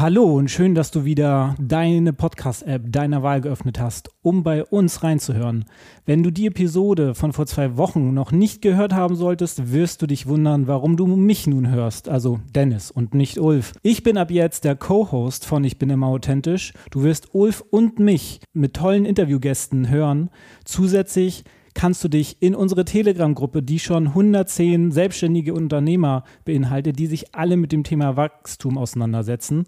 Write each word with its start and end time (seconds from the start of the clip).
Hallo 0.00 0.24
und 0.38 0.50
schön, 0.50 0.74
dass 0.74 0.90
du 0.90 1.04
wieder 1.04 1.54
deine 1.60 2.14
Podcast-App 2.14 2.84
deiner 2.90 3.22
Wahl 3.22 3.42
geöffnet 3.42 3.78
hast, 3.78 4.08
um 4.22 4.42
bei 4.42 4.64
uns 4.64 5.02
reinzuhören. 5.02 5.66
Wenn 6.06 6.22
du 6.22 6.30
die 6.30 6.46
Episode 6.46 7.14
von 7.14 7.34
vor 7.34 7.44
zwei 7.44 7.76
Wochen 7.76 8.14
noch 8.14 8.32
nicht 8.32 8.62
gehört 8.62 8.94
haben 8.94 9.14
solltest, 9.14 9.74
wirst 9.74 10.00
du 10.00 10.06
dich 10.06 10.26
wundern, 10.26 10.66
warum 10.66 10.96
du 10.96 11.06
mich 11.06 11.46
nun 11.46 11.68
hörst, 11.68 12.08
also 12.08 12.40
Dennis 12.54 12.90
und 12.90 13.12
nicht 13.12 13.38
Ulf. 13.38 13.74
Ich 13.82 14.02
bin 14.02 14.16
ab 14.16 14.30
jetzt 14.30 14.64
der 14.64 14.74
Co-Host 14.74 15.44
von 15.44 15.64
Ich 15.64 15.78
bin 15.78 15.90
immer 15.90 16.06
authentisch. 16.06 16.72
Du 16.90 17.02
wirst 17.02 17.34
Ulf 17.34 17.62
und 17.70 17.98
mich 17.98 18.40
mit 18.54 18.72
tollen 18.72 19.04
Interviewgästen 19.04 19.90
hören. 19.90 20.30
Zusätzlich 20.64 21.44
kannst 21.80 22.04
du 22.04 22.08
dich 22.08 22.36
in 22.42 22.54
unsere 22.54 22.84
Telegram-Gruppe, 22.84 23.62
die 23.62 23.78
schon 23.78 24.08
110 24.08 24.92
selbstständige 24.92 25.54
Unternehmer 25.54 26.24
beinhaltet, 26.44 26.98
die 26.98 27.06
sich 27.06 27.34
alle 27.34 27.56
mit 27.56 27.72
dem 27.72 27.84
Thema 27.84 28.18
Wachstum 28.18 28.76
auseinandersetzen, 28.76 29.64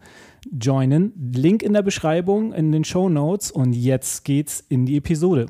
joinen. 0.53 1.15
Link 1.35 1.63
in 1.63 1.73
der 1.73 1.81
Beschreibung, 1.81 2.53
in 2.53 2.71
den 2.71 2.85
Show 2.85 3.09
Notes 3.09 3.51
und 3.51 3.73
jetzt 3.73 4.27
geht's 4.27 4.63
in 4.69 4.85
die 4.85 4.99
Episode. 4.99 5.47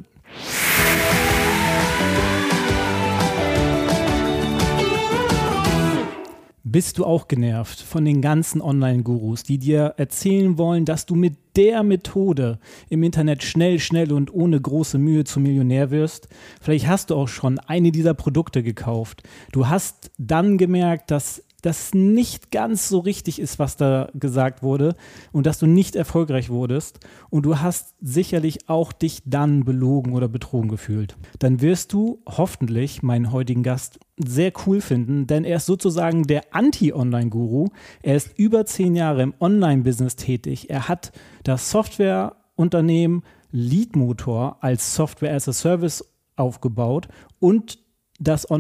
Bist 6.73 6.97
du 6.97 7.05
auch 7.05 7.28
genervt 7.28 7.83
von 7.83 8.06
den 8.06 8.23
ganzen 8.23 8.62
Online-Gurus, 8.62 9.42
die 9.42 9.59
dir 9.59 9.92
erzählen 9.98 10.56
wollen, 10.56 10.87
dass 10.87 11.05
du 11.05 11.15
mit 11.15 11.34
der 11.55 11.83
Methode 11.83 12.59
im 12.89 13.03
Internet 13.03 13.42
schnell, 13.42 13.78
schnell 13.78 14.11
und 14.11 14.33
ohne 14.33 14.59
große 14.59 14.97
Mühe 14.97 15.25
zum 15.25 15.43
Millionär 15.43 15.91
wirst? 15.91 16.28
Vielleicht 16.62 16.87
hast 16.87 17.11
du 17.11 17.17
auch 17.17 17.28
schon 17.28 17.59
eine 17.59 17.93
dieser 17.93 18.15
Produkte 18.15 18.62
gekauft. 18.62 19.23
Du 19.53 19.69
hast 19.69 20.12
dann 20.17 20.56
gemerkt, 20.56 21.11
dass 21.11 21.45
das 21.63 21.95
nicht 21.95 22.51
ganz 22.51 22.89
so 22.89 22.99
richtig 22.99 23.41
ist, 23.41 23.59
was 23.59 23.77
da 23.77 24.11
gesagt 24.15 24.63
wurde 24.63 24.95
und 25.31 25.47
dass 25.47 25.59
du 25.59 25.67
nicht 25.67 25.97
erfolgreich 25.97 26.51
wurdest 26.51 27.01
und 27.31 27.47
du 27.47 27.61
hast 27.61 27.95
sicherlich 28.01 28.69
auch 28.69 28.93
dich 28.93 29.23
dann 29.25 29.65
belogen 29.65 30.13
oder 30.13 30.29
betrogen 30.29 30.69
gefühlt. 30.69 31.17
Dann 31.39 31.61
wirst 31.61 31.93
du 31.93 32.21
hoffentlich 32.27 33.03
meinen 33.03 33.33
heutigen 33.33 33.63
Gast 33.63 34.01
sehr 34.19 34.53
cool 34.67 34.81
finden, 34.81 35.27
denn 35.27 35.45
er 35.45 35.57
ist 35.57 35.67
sozusagen 35.67 36.25
der 36.25 36.55
Anti-Online-Guru. 36.55 37.69
Er 38.03 38.17
ist 38.17 38.39
über 38.39 38.67
zehn 38.67 38.95
Jahre 38.95 39.23
im 39.23 39.35
Online-Business 39.41 40.17
tätig. 40.17 40.69
Er 40.69 40.89
hat 40.89 41.13
das 41.45 41.71
Softwareunternehmen 41.71 43.23
Leadmotor 43.53 44.59
als 44.61 44.95
Software 44.95 45.35
as 45.35 45.49
a 45.49 45.53
Service 45.53 46.05
aufgebaut 46.37 47.09
und 47.39 47.79
das 48.19 48.51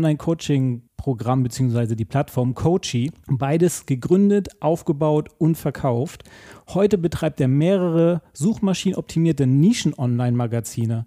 Online-Coaching-Programm 1.02 1.42
bzw. 1.42 1.94
die 1.94 2.04
Plattform 2.04 2.54
Coachy. 2.54 3.10
Beides 3.28 3.86
gegründet, 3.86 4.48
aufgebaut 4.60 5.28
und 5.38 5.56
verkauft. 5.56 6.24
Heute 6.68 6.98
betreibt 6.98 7.40
er 7.40 7.48
mehrere 7.48 8.22
suchmaschinenoptimierte 8.32 9.46
Nischen-Online-Magazine. 9.46 11.06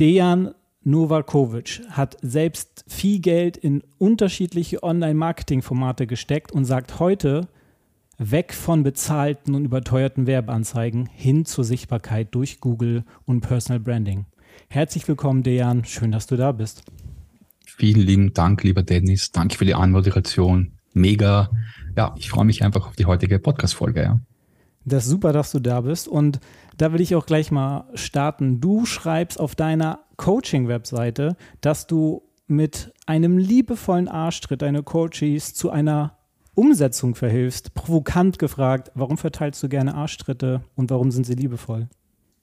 Dejan 0.00 0.54
Novakovic 0.82 1.82
hat 1.90 2.16
selbst 2.22 2.84
viel 2.86 3.20
Geld 3.20 3.56
in 3.56 3.82
unterschiedliche 3.98 4.82
Online-Marketing-Formate 4.82 6.06
gesteckt 6.06 6.52
und 6.52 6.64
sagt 6.64 7.00
heute, 7.00 7.48
weg 8.18 8.54
von 8.54 8.82
bezahlten 8.82 9.54
und 9.54 9.66
überteuerten 9.66 10.26
Werbeanzeigen 10.26 11.06
hin 11.06 11.44
zur 11.44 11.64
Sichtbarkeit 11.64 12.34
durch 12.34 12.60
Google 12.60 13.04
und 13.26 13.40
Personal 13.40 13.80
Branding. 13.80 14.26
Herzlich 14.70 15.06
willkommen, 15.06 15.42
Dejan. 15.42 15.84
Schön, 15.84 16.12
dass 16.12 16.26
du 16.26 16.36
da 16.36 16.52
bist. 16.52 16.82
Vielen 17.76 18.00
lieben 18.00 18.32
Dank, 18.32 18.62
lieber 18.62 18.82
Dennis. 18.82 19.32
Danke 19.32 19.58
für 19.58 19.66
die 19.66 19.74
Anmoderation. 19.74 20.72
Mega. 20.94 21.50
Ja, 21.94 22.14
ich 22.16 22.30
freue 22.30 22.46
mich 22.46 22.64
einfach 22.64 22.86
auf 22.86 22.96
die 22.96 23.04
heutige 23.04 23.38
Podcast-Folge. 23.38 24.02
Ja. 24.02 24.20
Das 24.86 25.04
ist 25.04 25.10
super, 25.10 25.34
dass 25.34 25.52
du 25.52 25.60
da 25.60 25.82
bist. 25.82 26.08
Und 26.08 26.40
da 26.78 26.94
will 26.94 27.02
ich 27.02 27.14
auch 27.14 27.26
gleich 27.26 27.50
mal 27.50 27.84
starten. 27.94 28.60
Du 28.60 28.86
schreibst 28.86 29.38
auf 29.38 29.54
deiner 29.54 30.00
Coaching-Webseite, 30.16 31.36
dass 31.60 31.86
du 31.86 32.22
mit 32.46 32.94
einem 33.04 33.36
liebevollen 33.36 34.08
Arschtritt 34.08 34.62
deine 34.62 34.82
Coaches 34.82 35.52
zu 35.52 35.68
einer 35.68 36.16
Umsetzung 36.54 37.14
verhilfst. 37.14 37.74
Provokant 37.74 38.38
gefragt, 38.38 38.90
warum 38.94 39.18
verteilst 39.18 39.62
du 39.62 39.68
gerne 39.68 39.94
Arschtritte 39.94 40.62
und 40.76 40.90
warum 40.90 41.10
sind 41.10 41.26
sie 41.26 41.34
liebevoll? 41.34 41.88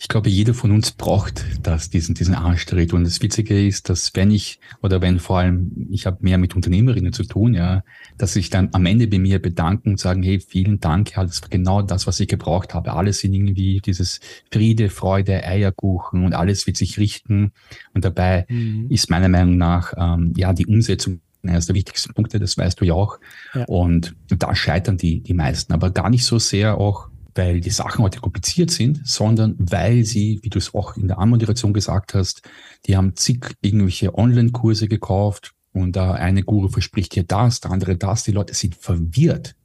Ich 0.04 0.10
glaube, 0.10 0.28
jeder 0.28 0.54
von 0.54 0.72
uns 0.72 0.92
braucht 0.92 1.46
das, 1.66 1.90
diesen, 1.90 2.14
diesen 2.14 2.36
Arschtritt. 2.36 2.92
Und 2.92 3.06
das 3.06 3.22
Witzige 3.22 3.66
ist, 3.66 3.88
dass 3.88 4.14
wenn 4.16 4.32
ich, 4.32 4.60
oder 4.82 5.00
wenn 5.00 5.18
vor 5.18 5.38
allem, 5.38 5.88
ich 5.92 6.06
habe 6.06 6.18
mehr 6.20 6.38
mit 6.38 6.58
Unternehmerinnen 6.58 7.14
zu 7.14 7.24
tun, 7.24 7.54
ja, 7.54 7.86
dass 8.18 8.34
sich 8.34 8.50
dann 8.50 8.68
am 8.74 8.86
Ende 8.86 9.08
bei 9.08 9.18
mir 9.18 9.42
bedanken 9.42 9.92
und 9.92 10.02
sagen, 10.02 10.22
hey, 10.22 10.42
vielen 10.42 10.82
Dank, 10.82 11.16
ja, 11.16 11.24
das 11.24 11.42
war 11.42 11.48
genau 11.48 11.82
das, 11.82 12.06
was 12.06 12.20
ich 12.20 12.28
gebraucht 12.28 12.74
habe. 12.74 12.92
Alles 12.92 13.20
sind 13.20 13.34
irgendwie 13.34 13.80
dieses 13.80 14.20
Friede, 14.52 14.90
Freude, 14.90 15.42
Eierkuchen 15.42 16.26
und 16.26 16.34
alles 16.34 16.68
wird 16.68 16.76
sich 16.76 17.00
richten. 17.00 17.54
Und 17.94 18.04
dabei 18.04 18.46
mhm. 18.50 18.88
ist 18.90 19.10
meiner 19.10 19.30
Meinung 19.30 19.56
nach, 19.56 19.94
ähm, 19.96 20.34
ja, 20.36 20.52
die 20.52 20.68
Umsetzung 20.68 21.22
eines 21.44 21.68
der 21.68 21.76
wichtigsten 21.76 22.14
Punkte, 22.14 22.40
das 22.40 22.58
weißt 22.58 22.82
du 22.82 22.84
ja 22.84 22.94
auch. 22.94 23.20
Ja. 23.54 23.64
Und 23.68 24.18
da 24.28 24.54
scheitern 24.54 24.98
die, 24.98 25.22
die 25.22 25.34
meisten, 25.34 25.72
aber 25.72 25.92
gar 25.92 26.10
nicht 26.10 26.26
so 26.26 26.40
sehr 26.40 26.78
auch 26.78 27.08
weil 27.36 27.60
die 27.60 27.70
Sachen 27.70 28.04
heute 28.04 28.20
kompliziert 28.20 28.72
sind, 28.72 29.06
sondern 29.06 29.56
weil 29.58 30.04
sie, 30.04 30.40
wie 30.44 30.50
du 30.50 30.60
es 30.60 30.74
auch 30.74 30.96
in 30.98 31.08
der 31.08 31.20
Anmoderation 31.20 31.74
gesagt 31.74 32.14
hast, 32.14 32.42
die 32.86 32.96
haben 32.96 33.16
zig 33.16 33.56
irgendwelche 33.62 34.16
Online-Kurse 34.18 34.88
gekauft 34.88 35.54
und 35.72 35.96
der 35.96 36.14
eine 36.14 36.44
Guru 36.44 36.68
verspricht 36.68 37.14
hier 37.14 37.24
das, 37.24 37.60
der 37.60 37.72
andere 37.72 37.98
das. 37.98 38.24
Die 38.24 38.32
Leute 38.32 38.54
sind 38.54 38.76
verwirrt. 38.76 39.56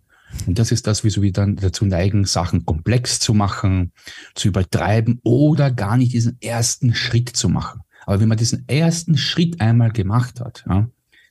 Und 0.47 0.59
das 0.59 0.73
ist 0.73 0.87
das, 0.87 1.05
wieso 1.05 1.23
wir 1.23 1.33
dann 1.33 1.57
dazu 1.57 1.85
neigen, 1.85 2.25
Sachen 2.25 2.65
komplex 2.65 3.19
zu 3.19 3.35
machen, 3.35 3.93
zu 4.35 4.49
übertreiben 4.49 5.21
oder 5.23 5.71
gar 5.71 5.97
nicht 5.97 6.13
diesen 6.13 6.39
ersten 6.41 6.95
Schritt 6.95 7.31
zu 7.31 7.49
machen. 7.49 7.81
Aber 8.07 8.21
wenn 8.21 8.29
man 8.29 8.39
diesen 8.39 8.67
ersten 8.69 9.17
Schritt 9.17 9.61
einmal 9.61 9.91
gemacht 9.91 10.41
hat, 10.41 10.65
ja, 10.69 10.89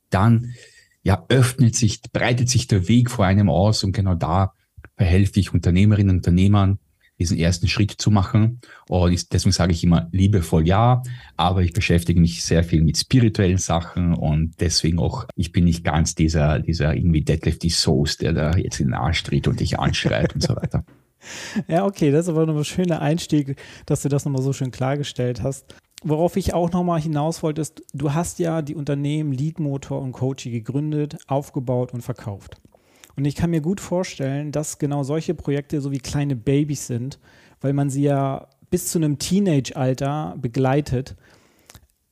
dann 0.09 0.53
ja, 1.03 1.25
öffnet 1.29 1.75
sich, 1.75 2.01
breitet 2.11 2.49
sich 2.49 2.67
der 2.67 2.87
Weg 2.87 3.09
vor 3.09 3.25
einem 3.25 3.49
aus 3.49 3.83
und 3.83 3.93
genau 3.93 4.13
da 4.13 4.53
verhelfe 4.97 5.39
ich 5.39 5.53
Unternehmerinnen 5.53 6.09
und 6.09 6.17
Unternehmern, 6.17 6.79
diesen 7.19 7.37
ersten 7.37 7.67
Schritt 7.67 7.91
zu 7.91 8.11
machen. 8.11 8.59
Und 8.89 9.33
deswegen 9.33 9.51
sage 9.51 9.71
ich 9.71 9.83
immer 9.83 10.07
liebevoll 10.11 10.67
ja, 10.67 11.01
aber 11.35 11.63
ich 11.63 11.73
beschäftige 11.73 12.19
mich 12.19 12.43
sehr 12.43 12.63
viel 12.63 12.83
mit 12.83 12.97
spirituellen 12.97 13.57
Sachen 13.57 14.13
und 14.13 14.55
deswegen 14.59 14.99
auch, 14.99 15.25
ich 15.35 15.51
bin 15.51 15.65
nicht 15.65 15.83
ganz 15.83 16.15
dieser, 16.15 16.59
dieser 16.59 16.95
irgendwie 16.95 17.21
Deadlift 17.21 17.63
die 17.63 17.69
Soße, 17.69 18.19
der 18.19 18.33
da 18.33 18.57
jetzt 18.57 18.79
in 18.79 18.87
den 18.87 18.93
Arsch 18.93 19.23
tritt 19.23 19.47
und 19.47 19.59
dich 19.59 19.79
anschreit 19.79 20.33
und 20.33 20.43
so 20.43 20.55
weiter. 20.55 20.83
Ja, 21.67 21.85
okay, 21.85 22.11
das 22.11 22.25
ist 22.25 22.29
aber 22.29 22.45
nochmal 22.45 22.61
ein 22.61 22.65
schöner 22.65 23.01
Einstieg, 23.01 23.57
dass 23.85 24.01
du 24.01 24.07
das 24.07 24.23
nochmal 24.23 24.41
so 24.41 24.53
schön 24.53 24.71
klargestellt 24.71 25.43
hast. 25.43 25.75
Worauf 26.03 26.37
ich 26.37 26.53
auch 26.53 26.71
nochmal 26.71 27.01
hinaus 27.01 27.43
wollte, 27.43 27.59
ist, 27.59 27.81
du 27.93 28.13
hast 28.13 28.39
ja 28.39 28.61
die 28.61 28.75
Unternehmen 28.75 29.33
Leadmotor 29.33 29.99
und 29.99 30.13
Coachy 30.13 30.51
gegründet, 30.51 31.17
aufgebaut 31.27 31.93
und 31.93 32.01
verkauft. 32.01 32.61
Und 33.17 33.25
ich 33.25 33.35
kann 33.35 33.49
mir 33.49 33.61
gut 33.61 33.81
vorstellen, 33.81 34.51
dass 34.51 34.77
genau 34.77 35.01
solche 35.01 35.33
Projekte 35.33 35.81
so 35.81 35.91
wie 35.91 35.97
kleine 35.97 36.35
Babys 36.35 36.85
sind, 36.85 37.19
weil 37.59 37.73
man 37.73 37.89
sie 37.89 38.03
ja 38.03 38.47
bis 38.69 38.89
zu 38.89 38.99
einem 38.99 39.17
Teenage-Alter 39.17 40.35
begleitet. 40.39 41.15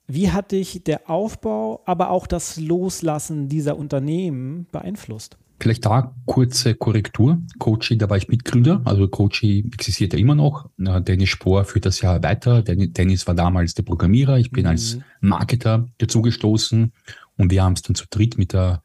Wie 0.07 0.31
hat 0.31 0.51
dich 0.51 0.83
der 0.83 1.09
Aufbau, 1.09 1.83
aber 1.85 2.09
auch 2.09 2.25
das 2.25 2.59
Loslassen 2.59 3.49
dieser 3.49 3.77
Unternehmen 3.77 4.65
beeinflusst? 4.71 5.37
Vielleicht 5.59 5.85
da 5.85 6.13
kurze 6.25 6.75
Korrektur. 6.75 7.39
Coachy, 7.59 7.97
da 7.97 8.09
war 8.09 8.17
ich 8.17 8.27
Mitgründer. 8.27 8.81
Also 8.83 9.07
Coachy 9.07 9.69
existiert 9.73 10.13
ja 10.13 10.19
immer 10.19 10.35
noch. 10.35 10.69
Dennis 10.77 11.29
Spohr 11.29 11.65
führt 11.65 11.85
das 11.85 12.01
ja 12.01 12.21
weiter. 12.23 12.61
Dennis 12.61 13.25
war 13.27 13.35
damals 13.35 13.73
der 13.73 13.83
Programmierer. 13.83 14.37
Ich 14.37 14.51
bin 14.51 14.63
mhm. 14.63 14.69
als 14.71 14.97
Marketer 15.21 15.87
dazugestoßen 15.99 16.91
und 17.37 17.51
wir 17.51 17.63
haben 17.63 17.73
es 17.73 17.83
dann 17.83 17.95
zu 17.95 18.05
dritt 18.09 18.37
mit 18.37 18.53
der 18.53 18.81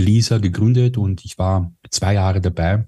Lisa 0.00 0.38
gegründet 0.38 0.96
und 0.96 1.24
ich 1.24 1.38
war 1.38 1.72
zwei 1.90 2.14
Jahre 2.14 2.40
dabei 2.40 2.86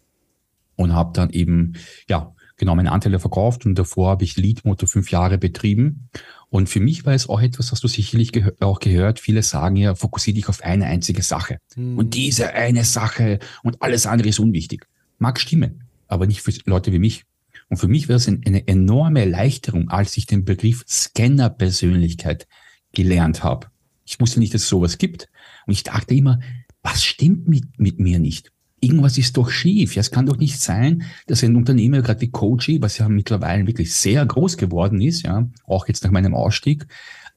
und 0.76 0.94
habe 0.94 1.12
dann 1.14 1.30
eben 1.30 1.74
ja 2.08 2.34
genau 2.56 2.74
meine 2.74 2.92
Anteile 2.92 3.18
verkauft 3.18 3.66
und 3.66 3.76
davor 3.76 4.10
habe 4.10 4.24
ich 4.24 4.36
Leadmotor 4.36 4.88
fünf 4.88 5.10
Jahre 5.10 5.38
betrieben 5.38 6.08
Und 6.48 6.68
für 6.68 6.80
mich 6.80 7.06
war 7.06 7.14
es 7.14 7.28
auch 7.28 7.40
etwas, 7.40 7.72
was 7.72 7.80
du 7.80 7.88
sicherlich 7.88 8.30
gehör 8.30 8.52
auch 8.60 8.78
gehört. 8.78 9.18
Viele 9.18 9.42
sagen 9.42 9.76
ja, 9.76 9.94
fokussiere 9.94 10.34
dich 10.34 10.48
auf 10.48 10.62
eine 10.62 10.86
einzige 10.86 11.22
Sache. 11.22 11.58
Mhm. 11.76 11.98
Und 11.98 12.14
diese 12.14 12.52
eine 12.52 12.84
Sache 12.84 13.38
und 13.62 13.80
alles 13.82 14.06
andere 14.06 14.28
ist 14.28 14.38
unwichtig. 14.38 14.86
Mag 15.18 15.40
stimmen, 15.40 15.84
aber 16.08 16.26
nicht 16.26 16.42
für 16.42 16.52
Leute 16.66 16.92
wie 16.92 16.98
mich. 16.98 17.24
Und 17.68 17.78
für 17.78 17.88
mich 17.88 18.08
war 18.08 18.16
es 18.16 18.28
eine 18.28 18.68
enorme 18.68 19.20
Erleichterung, 19.20 19.88
als 19.88 20.16
ich 20.16 20.26
den 20.26 20.44
Begriff 20.44 20.84
Scanner-Persönlichkeit 20.86 22.46
gelernt 22.92 23.42
habe. 23.42 23.68
Ich 24.04 24.20
wusste 24.20 24.40
nicht, 24.40 24.52
dass 24.52 24.62
es 24.62 24.68
sowas 24.68 24.98
gibt. 24.98 25.30
Und 25.66 25.72
ich 25.72 25.82
dachte 25.82 26.14
immer, 26.14 26.38
was 26.82 27.04
stimmt 27.04 27.48
mit, 27.48 27.78
mit 27.78 28.00
mir 28.00 28.18
nicht? 28.18 28.52
Irgendwas 28.80 29.16
ist 29.16 29.36
doch 29.36 29.50
schief. 29.50 29.94
Ja, 29.94 30.00
es 30.00 30.10
kann 30.10 30.26
doch 30.26 30.38
nicht 30.38 30.60
sein, 30.60 31.04
dass 31.28 31.44
ein 31.44 31.54
Unternehmer, 31.54 32.02
gerade 32.02 32.20
wie 32.20 32.30
Coachy, 32.30 32.82
was 32.82 32.98
ja 32.98 33.08
mittlerweile 33.08 33.66
wirklich 33.66 33.94
sehr 33.94 34.26
groß 34.26 34.56
geworden 34.56 35.00
ist, 35.00 35.22
ja, 35.22 35.48
auch 35.64 35.86
jetzt 35.86 36.02
nach 36.02 36.10
meinem 36.10 36.34
Ausstieg, 36.34 36.86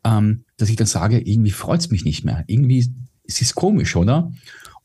ähm, 0.03 0.45
dass 0.57 0.69
ich 0.69 0.75
dann 0.75 0.87
sage, 0.87 1.19
irgendwie 1.19 1.51
freut 1.51 1.81
es 1.81 1.91
mich 1.91 2.03
nicht 2.03 2.25
mehr. 2.25 2.43
Irgendwie, 2.47 2.91
es 3.27 3.41
ist 3.41 3.53
komisch, 3.53 3.95
oder? 3.95 4.31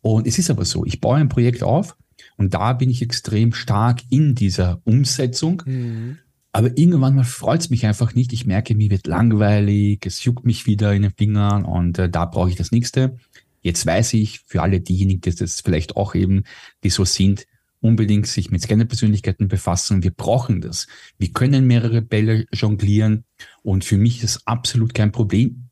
Und 0.02 0.26
es 0.26 0.38
ist 0.38 0.50
aber 0.50 0.64
so, 0.64 0.84
ich 0.84 1.00
baue 1.00 1.16
ein 1.16 1.28
Projekt 1.28 1.62
auf 1.62 1.96
und 2.36 2.54
da 2.54 2.72
bin 2.72 2.90
ich 2.90 3.02
extrem 3.02 3.52
stark 3.52 4.02
in 4.10 4.34
dieser 4.34 4.80
Umsetzung. 4.84 5.62
Mhm. 5.64 6.18
Aber 6.52 6.76
irgendwann 6.76 7.14
mal 7.14 7.24
freut 7.24 7.60
es 7.60 7.70
mich 7.70 7.86
einfach 7.86 8.14
nicht. 8.14 8.32
Ich 8.32 8.44
merke, 8.44 8.74
mir 8.74 8.90
wird 8.90 9.06
langweilig, 9.06 10.04
es 10.04 10.24
juckt 10.24 10.44
mich 10.44 10.66
wieder 10.66 10.92
in 10.92 11.02
den 11.02 11.12
Fingern 11.12 11.64
und 11.64 11.98
äh, 11.98 12.10
da 12.10 12.24
brauche 12.24 12.50
ich 12.50 12.56
das 12.56 12.72
nächste. 12.72 13.16
Jetzt 13.62 13.84
weiß 13.86 14.14
ich, 14.14 14.40
für 14.46 14.62
alle 14.62 14.80
diejenigen, 14.80 15.20
die 15.20 15.34
das 15.34 15.60
vielleicht 15.60 15.96
auch 15.96 16.14
eben, 16.14 16.44
die 16.82 16.90
so 16.90 17.04
sind, 17.04 17.46
unbedingt 17.80 18.26
sich 18.26 18.50
mit 18.50 18.62
Scanner-Persönlichkeiten 18.62 19.48
befassen. 19.48 20.02
Wir 20.02 20.10
brauchen 20.10 20.60
das. 20.60 20.86
Wir 21.18 21.32
können 21.32 21.66
mehrere 21.66 22.02
Bälle 22.02 22.46
jonglieren 22.52 23.24
und 23.62 23.84
für 23.84 23.96
mich 23.96 24.22
ist 24.22 24.46
absolut 24.46 24.94
kein 24.94 25.12
Problem. 25.12 25.70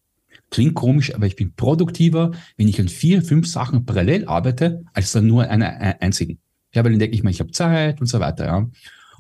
Klingt 0.51 0.75
komisch, 0.75 1.15
aber 1.15 1.27
ich 1.27 1.37
bin 1.37 1.53
produktiver, 1.53 2.33
wenn 2.57 2.69
ich 2.69 2.81
an 2.81 2.89
vier, 2.89 3.23
fünf 3.23 3.47
Sachen 3.47 3.85
parallel 3.85 4.27
arbeite, 4.27 4.83
als 4.95 5.15
an 5.15 5.27
nur 5.27 5.49
einer 5.49 6.01
einzigen. 6.01 6.39
Ja, 6.75 6.85
weil 6.85 6.93
dann 6.93 6.99
denke 6.99 7.15
ich 7.15 7.23
mal, 7.23 7.31
ich 7.31 7.41
habe 7.41 7.51
Zeit 7.51 8.01
und 8.01 8.07
so 8.07 8.21
weiter. 8.21 8.47
Ja. 8.47 8.71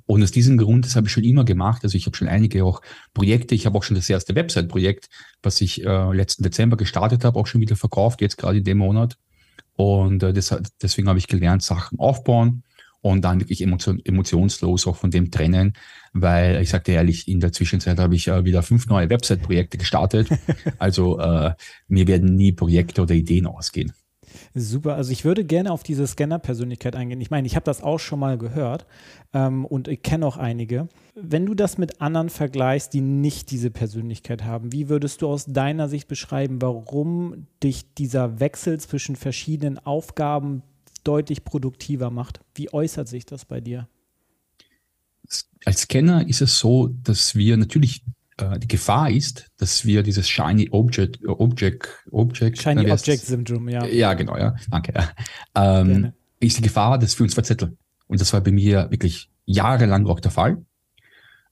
Und 0.08 0.22
aus 0.22 0.30
diesem 0.30 0.56
Grund, 0.56 0.86
das 0.86 0.96
habe 0.96 1.06
ich 1.06 1.12
schon 1.12 1.22
immer 1.22 1.44
gemacht. 1.44 1.84
Also 1.84 1.98
ich 1.98 2.06
habe 2.06 2.16
schon 2.16 2.28
einige 2.28 2.64
auch 2.64 2.80
Projekte. 3.12 3.54
Ich 3.54 3.66
habe 3.66 3.76
auch 3.76 3.82
schon 3.82 3.94
das 3.94 4.08
erste 4.08 4.34
Website-Projekt, 4.34 5.10
was 5.42 5.60
ich 5.60 5.84
äh, 5.84 6.12
letzten 6.14 6.42
Dezember 6.42 6.78
gestartet 6.78 7.26
habe, 7.26 7.38
auch 7.38 7.46
schon 7.46 7.60
wieder 7.60 7.76
verkauft, 7.76 8.22
jetzt 8.22 8.38
gerade 8.38 8.56
in 8.56 8.64
dem 8.64 8.78
Monat. 8.78 9.18
Und 9.76 10.22
äh, 10.22 10.32
das, 10.32 10.56
deswegen 10.80 11.10
habe 11.10 11.18
ich 11.18 11.26
gelernt, 11.26 11.62
Sachen 11.62 11.98
aufbauen 11.98 12.62
und 13.02 13.20
dann 13.22 13.38
wirklich 13.38 13.60
emotion, 13.60 14.00
emotionslos 14.02 14.86
auch 14.86 14.96
von 14.96 15.10
dem 15.10 15.30
trennen, 15.30 15.74
weil 16.14 16.62
ich 16.62 16.70
sagte 16.70 16.92
ehrlich, 16.92 17.28
in 17.28 17.40
der 17.40 17.52
Zwischenzeit 17.52 17.98
habe 17.98 18.14
ich 18.14 18.28
äh, 18.28 18.46
wieder 18.46 18.62
fünf 18.62 18.86
neue 18.86 19.10
Website-Projekte 19.10 19.76
gestartet. 19.76 20.30
also 20.78 21.18
äh, 21.20 21.52
mir 21.86 22.06
werden 22.06 22.34
nie 22.34 22.52
Projekte 22.52 23.02
oder 23.02 23.14
Ideen 23.14 23.46
ausgehen. 23.46 23.92
Super, 24.60 24.94
also 24.96 25.12
ich 25.12 25.24
würde 25.24 25.44
gerne 25.44 25.70
auf 25.72 25.82
diese 25.82 26.06
Scanner-Persönlichkeit 26.06 26.96
eingehen. 26.96 27.20
Ich 27.20 27.30
meine, 27.30 27.46
ich 27.46 27.56
habe 27.56 27.64
das 27.64 27.82
auch 27.82 27.98
schon 27.98 28.18
mal 28.18 28.38
gehört 28.38 28.86
ähm, 29.32 29.64
und 29.64 29.88
ich 29.88 30.02
kenne 30.02 30.26
auch 30.26 30.36
einige. 30.36 30.88
Wenn 31.14 31.46
du 31.46 31.54
das 31.54 31.78
mit 31.78 32.00
anderen 32.00 32.28
vergleichst, 32.28 32.92
die 32.92 33.00
nicht 33.00 33.50
diese 33.50 33.70
Persönlichkeit 33.70 34.44
haben, 34.44 34.72
wie 34.72 34.88
würdest 34.88 35.22
du 35.22 35.28
aus 35.28 35.46
deiner 35.46 35.88
Sicht 35.88 36.08
beschreiben, 36.08 36.60
warum 36.62 37.46
dich 37.62 37.94
dieser 37.94 38.40
Wechsel 38.40 38.80
zwischen 38.80 39.16
verschiedenen 39.16 39.78
Aufgaben 39.78 40.62
deutlich 41.04 41.44
produktiver 41.44 42.10
macht? 42.10 42.40
Wie 42.54 42.72
äußert 42.72 43.08
sich 43.08 43.26
das 43.26 43.44
bei 43.44 43.60
dir? 43.60 43.88
Als 45.64 45.82
Scanner 45.82 46.26
ist 46.26 46.40
es 46.40 46.58
so, 46.58 46.88
dass 46.88 47.34
wir 47.34 47.56
natürlich 47.56 48.02
äh, 48.38 48.58
die 48.58 48.68
Gefahr 48.68 49.10
ist, 49.10 49.50
dass 49.58 49.84
wir 49.84 50.02
dieses 50.02 50.28
Shiny 50.28 50.68
Object, 50.70 51.26
Object, 51.26 51.88
Object 52.10 52.60
Shiny 52.60 52.84
na, 52.86 52.94
Object 52.94 53.24
Syndrome, 53.24 53.72
ja. 53.72 53.84
Ja, 53.84 54.14
genau, 54.14 54.36
ja. 54.36 54.54
Danke. 54.70 54.94
Ähm, 55.54 56.12
ist 56.40 56.58
die 56.58 56.62
Gefahr, 56.62 56.98
dass 56.98 57.18
wir 57.18 57.24
uns 57.24 57.34
verzetteln. 57.34 57.76
Und 58.06 58.20
das 58.20 58.32
war 58.32 58.40
bei 58.40 58.52
mir 58.52 58.90
wirklich 58.90 59.30
jahrelang 59.44 60.06
auch 60.06 60.20
der 60.20 60.30
Fall. 60.30 60.64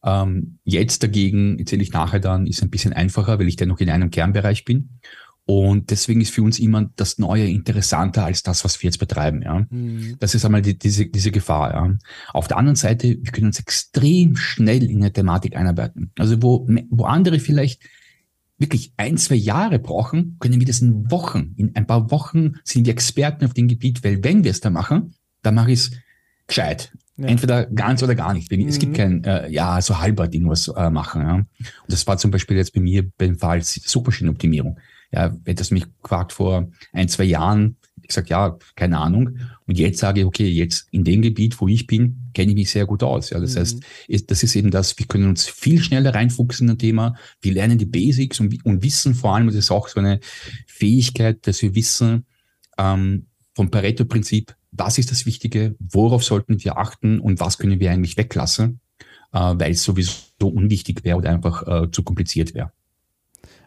Ähm, 0.05 0.59
jetzt 0.65 1.03
dagegen, 1.03 1.59
erzähle 1.59 1.83
ich 1.83 1.93
nachher 1.93 2.21
dann, 2.21 2.47
ist 2.47 2.63
ein 2.63 2.71
bisschen 2.71 2.93
einfacher, 2.93 3.39
weil 3.39 3.49
ich 3.49 3.57
dennoch 3.57 3.81
in 3.81 3.91
einem 3.91 4.11
Kernbereich 4.11 4.65
bin. 4.65 5.01
Und 5.49 5.91
deswegen 5.91 6.21
ist 6.21 6.33
für 6.33 6.43
uns 6.43 6.59
immer 6.59 6.91
das 6.97 7.19
Neue 7.19 7.47
interessanter 7.47 8.25
als 8.25 8.43
das, 8.43 8.65
was 8.65 8.83
wir 8.83 8.89
jetzt 8.89 8.99
betreiben. 8.99 9.43
Ja. 9.43 9.65
Mhm. 9.71 10.17
Das 10.19 10.35
ist 10.35 10.45
einmal 10.45 10.61
die, 10.61 10.77
diese, 10.77 11.07
diese 11.07 11.31
Gefahr. 11.31 11.73
Ja. 11.73 11.95
Auf 12.33 12.49
der 12.49 12.57
anderen 12.57 12.75
Seite, 12.75 13.17
wir 13.21 13.33
können 13.33 13.47
uns 13.47 13.61
extrem 13.61 14.37
schnell 14.37 14.83
in 14.83 14.97
eine 14.97 15.13
Thematik 15.13 15.57
einarbeiten. 15.57 16.11
Also 16.19 16.43
wo, 16.43 16.67
wo 16.91 17.05
andere 17.05 17.39
vielleicht 17.39 17.81
wirklich 18.59 18.93
ein, 18.97 19.19
zwei 19.19 19.37
Jahre 19.37 19.79
brauchen, 19.79 20.37
können 20.41 20.59
wir 20.59 20.67
das 20.67 20.81
in 20.81 21.11
Wochen, 21.13 21.55
in 21.57 21.77
ein 21.77 21.87
paar 21.87 22.11
Wochen 22.11 22.55
sind 22.65 22.87
wir 22.87 22.93
Experten 22.93 23.45
auf 23.45 23.55
dem 23.55 23.69
Gebiet, 23.69 24.03
weil 24.03 24.25
wenn 24.25 24.43
wir 24.43 24.51
es 24.51 24.61
da 24.61 24.71
machen, 24.71 25.15
dann 25.43 25.55
mache 25.55 25.71
ich 25.71 25.79
es 25.79 25.91
gescheit. 26.49 26.93
Ja. 27.19 27.29
Entweder 27.29 27.67
ganz 27.67 28.03
oder 28.03 28.15
gar 28.15 28.35
nicht. 28.35 28.51
Es 28.53 28.79
gibt 28.79 28.93
mhm. 28.93 28.97
kein, 28.97 29.25
äh, 29.25 29.49
ja, 29.49 29.81
so 29.81 30.01
halber 30.01 30.27
Ding 30.27 30.49
was 30.49 30.69
äh, 30.69 30.91
machen. 30.91 31.23
Ja. 31.23 31.35
Und 31.35 31.47
das 31.87 32.05
war 32.09 32.19
zum 32.19 32.33
Beispiel 32.33 32.57
jetzt 32.57 32.75
bei 32.75 32.81
mir 32.81 33.09
beim 33.17 33.39
Fall 33.39 33.63
Suchmaschinenoptimierung. 33.63 34.79
Ja, 35.17 35.35
hättest 35.47 35.73
mich 35.73 35.87
gefragt 36.03 36.35
vor 36.35 36.71
ein, 36.93 37.09
zwei 37.09 37.25
Jahren, 37.25 37.77
ich 38.03 38.09
gesagt, 38.09 38.29
ja, 38.29 38.59
keine 38.75 38.99
Ahnung. 38.99 39.39
Und 39.67 39.79
jetzt 39.79 39.99
sage 39.99 40.21
ich, 40.21 40.27
okay, 40.27 40.47
jetzt 40.47 40.89
in 40.91 41.05
dem 41.05 41.23
Gebiet, 41.23 41.59
wo 41.59 41.69
ich 41.69 41.87
bin, 41.87 42.31
kenne 42.35 42.51
ich 42.51 42.55
mich 42.55 42.71
sehr 42.71 42.85
gut 42.85 43.03
aus. 43.03 43.31
Ja, 43.31 43.41
das 43.41 43.55
mhm. 43.55 43.61
heißt, 43.61 44.31
das 44.31 44.43
ist 44.43 44.55
eben 44.55 44.71
das, 44.71 44.99
wir 44.99 45.07
können 45.07 45.29
uns 45.29 45.47
viel 45.47 45.83
schneller 45.83 46.15
reinfuchsen 46.15 46.69
in 46.69 46.75
ein 46.75 46.79
Thema. 46.79 47.15
Wir 47.41 47.55
lernen 47.55 47.79
die 47.79 47.87
Basics 47.87 48.41
und, 48.41 48.65
und 48.67 48.83
wissen 48.83 49.15
vor 49.15 49.35
allem, 49.35 49.47
das 49.47 49.57
ist 49.57 49.71
auch 49.71 49.89
so 49.89 50.01
eine 50.01 50.21
Fähigkeit, 50.67 51.47
dass 51.47 51.63
wir 51.63 51.75
wissen, 51.75 52.27
ähm, 52.77 53.27
vom 53.55 53.71
Pareto-Prinzip, 53.71 54.55
was 54.71 54.99
ist 54.99 55.11
das 55.11 55.25
Wichtige, 55.25 55.77
worauf 55.79 56.23
sollten 56.23 56.63
wir 56.63 56.77
achten 56.77 57.21
und 57.21 57.41
was 57.41 57.57
können 57.57 57.81
wir 57.81 57.91
eigentlich 57.91 58.19
weglassen, 58.19 58.81
äh, 59.33 59.39
weil 59.39 59.73
es 59.73 59.83
sowieso 59.83 60.21
unwichtig 60.41 61.03
wäre 61.05 61.17
oder 61.17 61.31
einfach 61.31 61.67
äh, 61.67 61.91
zu 61.91 62.03
kompliziert 62.03 62.53
wäre. 62.53 62.73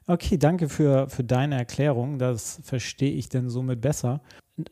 Okay, 0.09 0.39
danke 0.39 0.69
für, 0.69 1.07
für 1.07 1.23
deine 1.23 1.55
Erklärung. 1.55 2.17
Das 2.17 2.61
verstehe 2.63 3.11
ich 3.11 3.29
denn 3.29 3.47
somit 3.51 3.79
besser. 3.79 4.21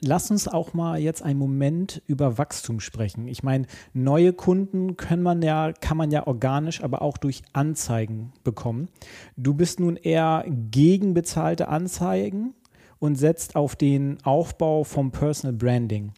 Lass 0.01 0.31
uns 0.31 0.47
auch 0.47 0.73
mal 0.73 0.97
jetzt 0.97 1.21
einen 1.21 1.37
Moment 1.37 2.01
über 2.07 2.39
Wachstum 2.39 2.79
sprechen. 2.79 3.27
Ich 3.27 3.43
meine, 3.43 3.67
neue 3.93 4.33
Kunden 4.33 4.97
kann 4.97 5.21
man 5.21 5.43
ja, 5.43 5.73
kann 5.73 5.95
man 5.95 6.09
ja 6.09 6.25
organisch, 6.25 6.83
aber 6.83 7.03
auch 7.03 7.19
durch 7.19 7.43
Anzeigen 7.53 8.33
bekommen. 8.43 8.89
Du 9.35 9.53
bist 9.53 9.79
nun 9.79 9.95
eher 9.95 10.43
gegen 10.47 11.13
bezahlte 11.13 11.67
Anzeigen 11.67 12.55
und 12.97 13.15
setzt 13.15 13.55
auf 13.55 13.75
den 13.75 14.17
Aufbau 14.23 14.83
vom 14.85 15.11
Personal 15.11 15.55
Branding. 15.55 16.13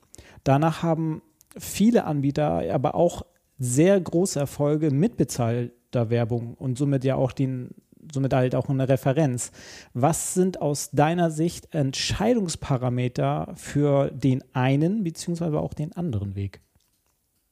Danach 0.46 0.82
haben 0.82 1.22
viele 1.58 2.06
Anbieter 2.06 2.74
aber 2.74 2.96
auch 2.96 3.24
sehr 3.58 4.00
große 4.00 4.40
Erfolge 4.40 4.92
mit 4.92 5.18
bezahlter 5.18 6.10
Werbung 6.10 6.54
und 6.54 6.78
somit 6.78 7.04
ja 7.04 7.16
auch 7.16 7.34
den 7.34 7.72
somit 8.13 8.34
halt 8.34 8.56
auch 8.56 8.70
eine 8.70 8.88
Referenz. 8.88 9.51
Was 9.94 10.34
sind 10.34 10.62
aus 10.62 10.91
deiner 10.91 11.32
Sicht 11.32 11.74
Entscheidungsparameter 11.74 13.53
für 13.56 14.12
den 14.12 14.44
einen 14.53 15.03
beziehungsweise 15.03 15.60
auch 15.60 15.74
den 15.74 15.94
anderen 15.94 16.36
Weg? 16.36 16.62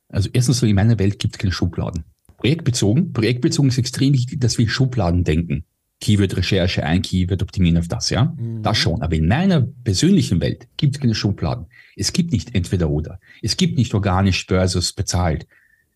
Also 0.10 0.30
erstens, 0.32 0.64
in 0.64 0.76
meiner 0.76 1.00
Welt 1.00 1.20
gibt 1.20 1.36
es 1.36 1.40
keine 1.40 1.52
Schubladen. 1.52 2.04
Projektbezogen, 2.38 3.14
projektbezogen 3.14 3.70
ist 3.70 3.78
extrem 3.78 4.14
wichtig, 4.14 4.40
dass 4.40 4.58
wir 4.58 4.70
Schubladen 4.70 5.24
denken. 5.24 5.66
Keyword-Recherche, 6.00 6.84
ein 6.84 7.02
Keyword, 7.02 7.42
optimieren 7.42 7.78
auf 7.78 7.88
das, 7.88 8.12
ja? 8.12 8.36
Mhm. 8.38 8.62
Das 8.62 8.78
schon. 8.78 9.02
Aber 9.02 9.16
in 9.16 9.28
meiner 9.28 9.62
persönlichen 9.62 10.40
Welt 10.40 10.68
gibt 10.78 10.96
es 10.96 11.02
keine 11.02 11.16
Schubladen. 11.16 11.66
Es 11.96 12.14
gibt 12.14 12.32
nicht 12.32 12.54
entweder 12.54 12.90
oder. 12.90 13.20
Es 13.42 13.58
gibt 13.58 13.78
nicht 13.78 13.94
organisch 13.96 14.46
versus 14.46 14.94
bezahlt. 14.94 15.48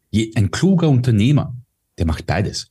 Je, 0.10 0.32
ein 0.36 0.50
kluger 0.50 0.90
Unternehmer, 0.90 1.56
der 2.00 2.08
macht 2.08 2.26
beides. 2.26 2.71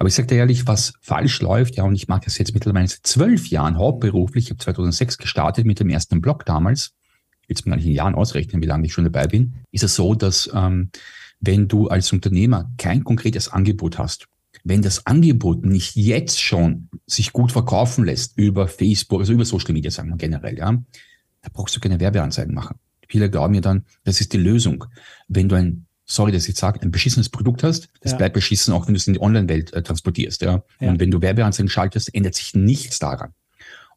Aber 0.00 0.08
ich 0.08 0.14
sage 0.14 0.28
dir 0.28 0.38
ehrlich, 0.38 0.66
was 0.66 0.94
falsch 1.02 1.42
läuft, 1.42 1.76
ja, 1.76 1.84
und 1.84 1.94
ich 1.94 2.08
mache 2.08 2.22
das 2.24 2.38
jetzt 2.38 2.54
mittlerweile 2.54 2.88
seit 2.88 3.06
zwölf 3.06 3.48
Jahren 3.48 3.76
hauptberuflich. 3.76 4.44
Ich 4.46 4.50
habe 4.50 4.58
2006 4.58 5.18
gestartet 5.18 5.66
mit 5.66 5.78
dem 5.78 5.90
ersten 5.90 6.22
Blog 6.22 6.46
damals. 6.46 6.94
Jetzt 7.48 7.66
mal 7.66 7.78
in 7.78 7.92
Jahren 7.92 8.14
ausrechnen, 8.14 8.62
wie 8.62 8.66
lange 8.66 8.86
ich 8.86 8.94
schon 8.94 9.04
dabei 9.04 9.26
bin. 9.26 9.56
Ist 9.72 9.84
es 9.84 9.94
so, 9.94 10.14
dass 10.14 10.50
ähm, 10.54 10.90
wenn 11.40 11.68
du 11.68 11.88
als 11.88 12.14
Unternehmer 12.14 12.72
kein 12.78 13.04
konkretes 13.04 13.50
Angebot 13.50 13.98
hast, 13.98 14.26
wenn 14.64 14.80
das 14.80 15.04
Angebot 15.04 15.66
nicht 15.66 15.96
jetzt 15.96 16.40
schon 16.40 16.88
sich 17.04 17.34
gut 17.34 17.52
verkaufen 17.52 18.06
lässt 18.06 18.38
über 18.38 18.68
Facebook, 18.68 19.20
also 19.20 19.34
über 19.34 19.44
Social 19.44 19.74
Media, 19.74 19.90
sagen 19.90 20.08
wir 20.08 20.16
generell, 20.16 20.56
ja, 20.56 20.82
da 21.42 21.50
brauchst 21.52 21.76
du 21.76 21.80
keine 21.80 22.00
Werbeanzeigen 22.00 22.54
machen. 22.54 22.78
Viele 23.06 23.28
glauben 23.28 23.52
mir 23.52 23.60
dann, 23.60 23.84
das 24.04 24.22
ist 24.22 24.32
die 24.32 24.38
Lösung. 24.38 24.86
Wenn 25.28 25.50
du 25.50 25.56
ein 25.56 25.84
sorry, 26.10 26.32
dass 26.32 26.48
ich 26.48 26.56
sage, 26.56 26.80
ein 26.82 26.90
beschissenes 26.90 27.28
Produkt 27.28 27.62
hast, 27.62 27.88
das 28.00 28.12
ja. 28.12 28.18
bleibt 28.18 28.34
beschissen, 28.34 28.74
auch 28.74 28.86
wenn 28.86 28.94
du 28.94 28.98
es 28.98 29.06
in 29.06 29.14
die 29.14 29.20
Online-Welt 29.20 29.72
äh, 29.72 29.82
transportierst. 29.82 30.42
Ja? 30.42 30.64
ja? 30.80 30.88
Und 30.88 31.00
wenn 31.00 31.10
du 31.10 31.22
Werbeanzeigen 31.22 31.70
schaltest, 31.70 32.12
ändert 32.14 32.34
sich 32.34 32.54
nichts 32.54 32.98
daran. 32.98 33.32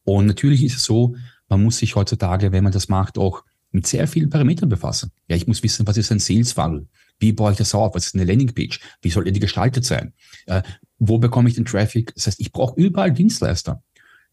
Und 0.03 0.27
natürlich 0.27 0.63
ist 0.63 0.77
es 0.77 0.83
so, 0.83 1.15
man 1.49 1.63
muss 1.63 1.77
sich 1.77 1.95
heutzutage, 1.95 2.51
wenn 2.51 2.63
man 2.63 2.73
das 2.73 2.87
macht, 2.87 3.17
auch 3.17 3.43
mit 3.71 3.87
sehr 3.87 4.07
vielen 4.07 4.29
Parametern 4.29 4.69
befassen. 4.69 5.11
Ja, 5.27 5.35
ich 5.35 5.47
muss 5.47 5.63
wissen, 5.63 5.87
was 5.87 5.97
ist 5.97 6.11
ein 6.11 6.19
Sales 6.19 6.53
Funnel? 6.53 6.87
Wie 7.19 7.33
baue 7.33 7.51
ich 7.51 7.57
das 7.57 7.73
auf? 7.73 7.95
Was 7.95 8.07
ist 8.07 8.15
eine 8.15 8.25
Landingpage? 8.25 8.79
Wie 9.01 9.09
soll 9.09 9.23
die 9.25 9.39
gestaltet 9.39 9.83
sein? 9.83 10.13
Äh, 10.45 10.61
wo 10.99 11.17
bekomme 11.17 11.49
ich 11.49 11.55
den 11.55 11.65
Traffic? 11.65 12.13
Das 12.13 12.27
heißt, 12.27 12.39
ich 12.39 12.51
brauche 12.51 12.79
überall 12.79 13.11
Dienstleister. 13.11 13.81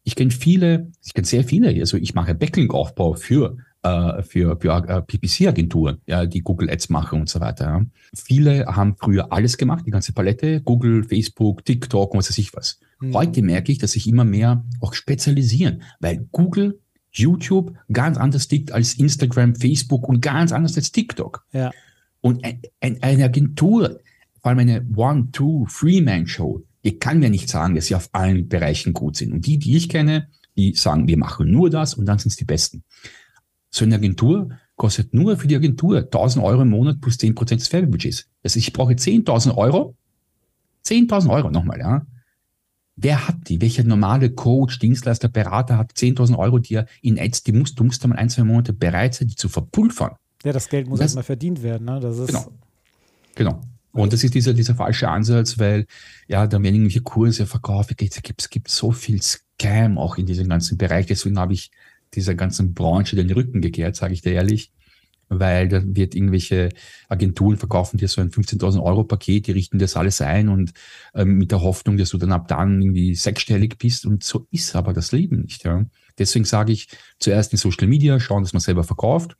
Ich 0.02 0.14
kenne 0.14 0.30
viele, 0.30 0.90
ich 1.04 1.14
kenne 1.14 1.26
sehr 1.26 1.44
viele, 1.44 1.68
also 1.80 1.96
ich 1.96 2.14
mache 2.14 2.34
Backlink-Aufbau 2.34 3.14
für, 3.14 3.58
äh, 3.82 4.22
für, 4.22 4.58
für 4.60 4.84
äh, 4.86 5.02
PPC-Agenturen, 5.02 5.98
ja, 6.06 6.26
die 6.26 6.42
Google 6.42 6.70
Ads 6.70 6.90
machen 6.90 7.20
und 7.20 7.28
so 7.28 7.40
weiter. 7.40 7.64
Ja. 7.64 7.86
Viele 8.14 8.66
haben 8.66 8.96
früher 8.96 9.32
alles 9.32 9.56
gemacht, 9.56 9.84
die 9.86 9.90
ganze 9.90 10.12
Palette, 10.12 10.60
Google, 10.60 11.04
Facebook, 11.04 11.64
TikTok 11.64 12.12
und 12.12 12.18
was 12.18 12.28
weiß 12.28 12.38
ich 12.38 12.54
was. 12.54 12.80
Mhm. 13.00 13.14
Heute 13.14 13.42
merke 13.42 13.72
ich, 13.72 13.78
dass 13.78 13.92
sich 13.92 14.06
immer 14.06 14.24
mehr 14.24 14.64
auch 14.80 14.94
spezialisieren, 14.94 15.82
weil 16.00 16.28
Google, 16.30 16.80
YouTube 17.12 17.74
ganz 17.92 18.18
anders 18.18 18.48
tickt 18.48 18.72
als 18.72 18.94
Instagram, 18.94 19.56
Facebook 19.56 20.08
und 20.08 20.20
ganz 20.20 20.52
anders 20.52 20.76
als 20.76 20.92
TikTok. 20.92 21.44
Ja. 21.52 21.72
Und 22.20 22.44
ein, 22.44 22.62
ein, 22.80 23.02
eine 23.02 23.24
Agentur, 23.24 24.00
vor 24.40 24.50
allem 24.50 24.58
eine 24.60 24.86
One, 24.94 25.30
Two, 25.32 25.66
Three-Man-Show, 25.66 26.62
die 26.84 26.98
kann 26.98 27.18
mir 27.18 27.30
nicht 27.30 27.48
sagen, 27.48 27.74
dass 27.74 27.86
sie 27.86 27.94
auf 27.94 28.08
allen 28.12 28.48
Bereichen 28.48 28.92
gut 28.92 29.16
sind. 29.16 29.32
Und 29.32 29.46
die, 29.46 29.58
die 29.58 29.76
ich 29.76 29.88
kenne, 29.88 30.28
die 30.56 30.74
sagen, 30.74 31.08
wir 31.08 31.18
machen 31.18 31.50
nur 31.50 31.70
das 31.70 31.94
und 31.94 32.06
dann 32.06 32.18
sind 32.18 32.30
es 32.30 32.36
die 32.36 32.44
Besten. 32.44 32.84
So 33.70 33.84
eine 33.84 33.94
Agentur 33.96 34.50
kostet 34.76 35.14
nur 35.14 35.36
für 35.36 35.46
die 35.46 35.56
Agentur 35.56 35.98
1000 35.98 36.44
Euro 36.44 36.62
im 36.62 36.70
Monat 36.70 37.00
plus 37.00 37.16
10% 37.16 37.56
des 37.56 37.72
Werbebudgets. 37.72 38.26
Also 38.42 38.58
ich 38.58 38.72
brauche 38.72 38.92
10.000 38.92 39.56
Euro, 39.56 39.94
10.000 40.86 41.30
Euro 41.30 41.50
nochmal, 41.50 41.78
ja. 41.78 42.06
Wer 42.96 43.28
hat 43.28 43.48
die? 43.48 43.60
Welcher 43.60 43.84
normale 43.84 44.30
Coach, 44.30 44.78
Dienstleister, 44.78 45.28
Berater 45.28 45.78
hat 45.78 45.92
10.000 45.92 46.36
Euro, 46.36 46.58
die 46.58 46.74
er 46.74 46.86
in 47.00 47.18
Ads, 47.18 47.44
die 47.44 47.52
musst, 47.52 47.78
du 47.78 47.84
musst 47.84 48.02
dann 48.02 48.10
mal 48.10 48.16
ein, 48.16 48.28
zwei 48.28 48.44
Monate 48.44 48.72
bereit 48.72 49.14
sein, 49.14 49.28
die 49.28 49.36
zu 49.36 49.48
verpulvern. 49.48 50.16
Ja, 50.44 50.52
das 50.52 50.68
Geld 50.68 50.88
muss 50.88 51.00
erstmal 51.00 51.24
verdient 51.24 51.62
werden, 51.62 51.84
ne? 51.84 52.00
Das 52.00 52.18
ist 52.18 52.26
genau. 52.26 52.52
Genau. 53.34 53.60
Und 53.92 54.12
das 54.12 54.22
ist 54.22 54.34
dieser, 54.34 54.54
dieser 54.54 54.74
falsche 54.74 55.08
Ansatz, 55.08 55.58
weil 55.58 55.86
ja, 56.28 56.46
da 56.46 56.62
werden 56.62 56.74
irgendwelche 56.74 57.02
Kurse 57.02 57.46
verkauft. 57.46 57.90
Es 58.00 58.22
gibt, 58.22 58.40
es 58.40 58.48
gibt 58.48 58.68
so 58.68 58.92
viel 58.92 59.20
Scam 59.20 59.98
auch 59.98 60.16
in 60.16 60.26
diesem 60.26 60.48
ganzen 60.48 60.78
Bereich. 60.78 61.06
Deswegen 61.06 61.38
habe 61.38 61.54
ich 61.54 61.70
dieser 62.14 62.34
ganzen 62.34 62.74
Branche 62.74 63.16
den 63.16 63.30
Rücken 63.30 63.60
gekehrt, 63.60 63.96
sage 63.96 64.14
ich 64.14 64.22
dir 64.22 64.32
ehrlich. 64.32 64.72
Weil 65.32 65.68
da 65.68 65.80
wird 65.84 66.16
irgendwelche 66.16 66.70
Agenturen 67.08 67.56
verkaufen 67.56 67.98
dir 67.98 68.08
so 68.08 68.20
ein 68.20 68.30
15.000 68.30 68.82
Euro 68.82 69.04
Paket, 69.04 69.46
die 69.46 69.52
richten 69.52 69.78
das 69.78 69.96
alles 69.96 70.20
ein 70.20 70.48
und 70.48 70.72
ähm, 71.14 71.38
mit 71.38 71.52
der 71.52 71.62
Hoffnung, 71.62 71.96
dass 71.96 72.10
du 72.10 72.18
dann 72.18 72.32
ab 72.32 72.48
dann 72.48 72.82
irgendwie 72.82 73.14
sechsstellig 73.14 73.78
bist. 73.78 74.06
Und 74.06 74.24
so 74.24 74.48
ist 74.50 74.74
aber 74.74 74.92
das 74.92 75.12
Leben 75.12 75.42
nicht. 75.42 75.62
Ja. 75.62 75.86
Deswegen 76.18 76.44
sage 76.44 76.72
ich 76.72 76.88
zuerst 77.20 77.52
in 77.52 77.58
Social 77.58 77.86
Media 77.86 78.18
schauen, 78.18 78.42
dass 78.42 78.52
man 78.52 78.60
selber 78.60 78.82
verkauft. 78.82 79.36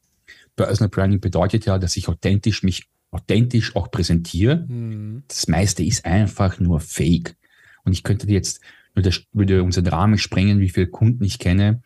Personal 0.55 0.91
Branding 0.91 1.21
bedeutet 1.21 1.67
ja, 1.67 1.77
dass 1.79 1.97
ich 1.97 2.07
authentisch 2.07 2.63
mich 2.63 2.87
authentisch 3.11 3.75
auch 3.77 3.91
präsentiere. 3.91 4.65
Mhm. 4.69 5.25
Das 5.29 5.49
meiste 5.49 5.83
ist 5.83 6.05
einfach 6.05 6.61
nur 6.61 6.81
Fake. 6.81 7.37
Und 7.85 7.93
ich 7.93 8.03
könnte 8.03 8.29
jetzt, 8.29 8.61
würde, 8.95 9.13
würde 9.33 9.63
unseren 9.63 9.87
Rahmen 9.87 10.19
sprengen, 10.19 10.61
wie 10.61 10.69
viele 10.69 10.87
Kunden 10.87 11.25
ich 11.25 11.39
kenne, 11.39 11.83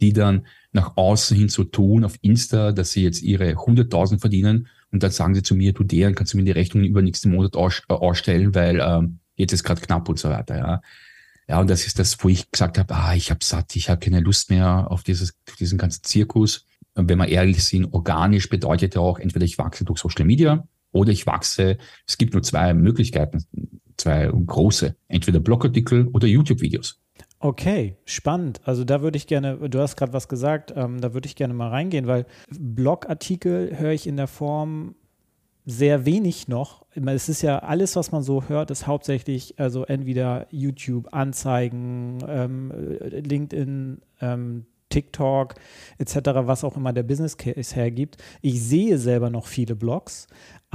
die 0.00 0.12
dann 0.12 0.46
nach 0.72 0.96
außen 0.96 1.36
hin 1.36 1.48
so 1.48 1.64
tun 1.64 2.04
auf 2.04 2.16
Insta, 2.20 2.72
dass 2.72 2.92
sie 2.92 3.02
jetzt 3.02 3.22
ihre 3.22 3.52
100.000 3.52 4.20
verdienen 4.20 4.68
und 4.92 5.02
dann 5.02 5.10
sagen 5.10 5.34
sie 5.34 5.42
zu 5.42 5.54
mir, 5.54 5.72
du 5.72 5.84
deren 5.84 6.14
kannst 6.14 6.32
du 6.32 6.36
mir 6.36 6.44
die 6.44 6.52
Rechnung 6.52 6.84
über 6.84 7.02
nächsten 7.02 7.30
Monat 7.30 7.56
aus, 7.56 7.82
äh, 7.88 7.92
ausstellen, 7.92 8.54
weil 8.54 8.80
ähm, 8.80 9.18
jetzt 9.36 9.52
ist 9.52 9.64
gerade 9.64 9.80
knapp 9.80 10.08
und 10.08 10.18
so 10.18 10.28
weiter. 10.28 10.56
Ja. 10.56 10.82
Ja, 11.48 11.60
und 11.60 11.70
das 11.70 11.86
ist 11.86 12.00
das, 12.00 12.16
wo 12.24 12.28
ich 12.28 12.50
gesagt 12.50 12.76
habe, 12.76 12.92
ah, 12.94 13.14
ich 13.14 13.30
habe 13.30 13.44
satt, 13.44 13.76
ich 13.76 13.88
habe 13.88 14.00
keine 14.00 14.20
Lust 14.20 14.50
mehr 14.50 14.90
auf 14.90 15.04
dieses, 15.04 15.38
diesen 15.60 15.78
ganzen 15.78 16.02
Zirkus 16.02 16.66
wenn 16.96 17.18
wir 17.18 17.28
ehrlich 17.28 17.62
sind, 17.62 17.92
organisch 17.92 18.48
bedeutet 18.48 18.94
ja 18.94 19.00
auch, 19.00 19.18
entweder 19.18 19.44
ich 19.44 19.58
wachse 19.58 19.84
durch 19.84 20.00
Social 20.00 20.24
Media 20.24 20.66
oder 20.92 21.10
ich 21.12 21.26
wachse, 21.26 21.76
es 22.06 22.16
gibt 22.16 22.32
nur 22.32 22.42
zwei 22.42 22.72
Möglichkeiten, 22.72 23.44
zwei 23.96 24.26
große, 24.28 24.96
entweder 25.08 25.40
Blogartikel 25.40 26.08
oder 26.08 26.26
YouTube-Videos. 26.26 26.98
Okay, 27.46 27.94
spannend. 28.06 28.60
Also 28.64 28.82
da 28.82 29.02
würde 29.02 29.16
ich 29.16 29.28
gerne, 29.28 29.56
du 29.68 29.78
hast 29.78 29.94
gerade 29.94 30.12
was 30.12 30.26
gesagt, 30.26 30.74
ähm, 30.74 31.00
da 31.00 31.14
würde 31.14 31.28
ich 31.28 31.36
gerne 31.36 31.54
mal 31.54 31.68
reingehen, 31.68 32.08
weil 32.08 32.26
Blogartikel 32.50 33.78
höre 33.78 33.92
ich 33.92 34.08
in 34.08 34.16
der 34.16 34.26
Form 34.26 34.96
sehr 35.64 36.04
wenig 36.04 36.48
noch. 36.48 36.84
Es 36.96 37.28
ist 37.28 37.42
ja 37.42 37.60
alles, 37.60 37.94
was 37.94 38.10
man 38.10 38.24
so 38.24 38.48
hört, 38.48 38.72
ist 38.72 38.88
hauptsächlich 38.88 39.60
also 39.60 39.84
entweder 39.84 40.48
YouTube, 40.50 41.14
Anzeigen, 41.14 42.18
ähm, 42.26 42.72
LinkedIn, 43.00 44.00
ähm, 44.20 44.66
TikTok 44.88 45.54
etc., 45.98 46.16
was 46.42 46.64
auch 46.64 46.76
immer 46.76 46.92
der 46.92 47.04
Business 47.04 47.36
Case 47.36 47.76
hergibt. 47.76 48.16
Ich 48.42 48.60
sehe 48.60 48.98
selber 48.98 49.30
noch 49.30 49.46
viele 49.46 49.76
Blogs, 49.76 50.26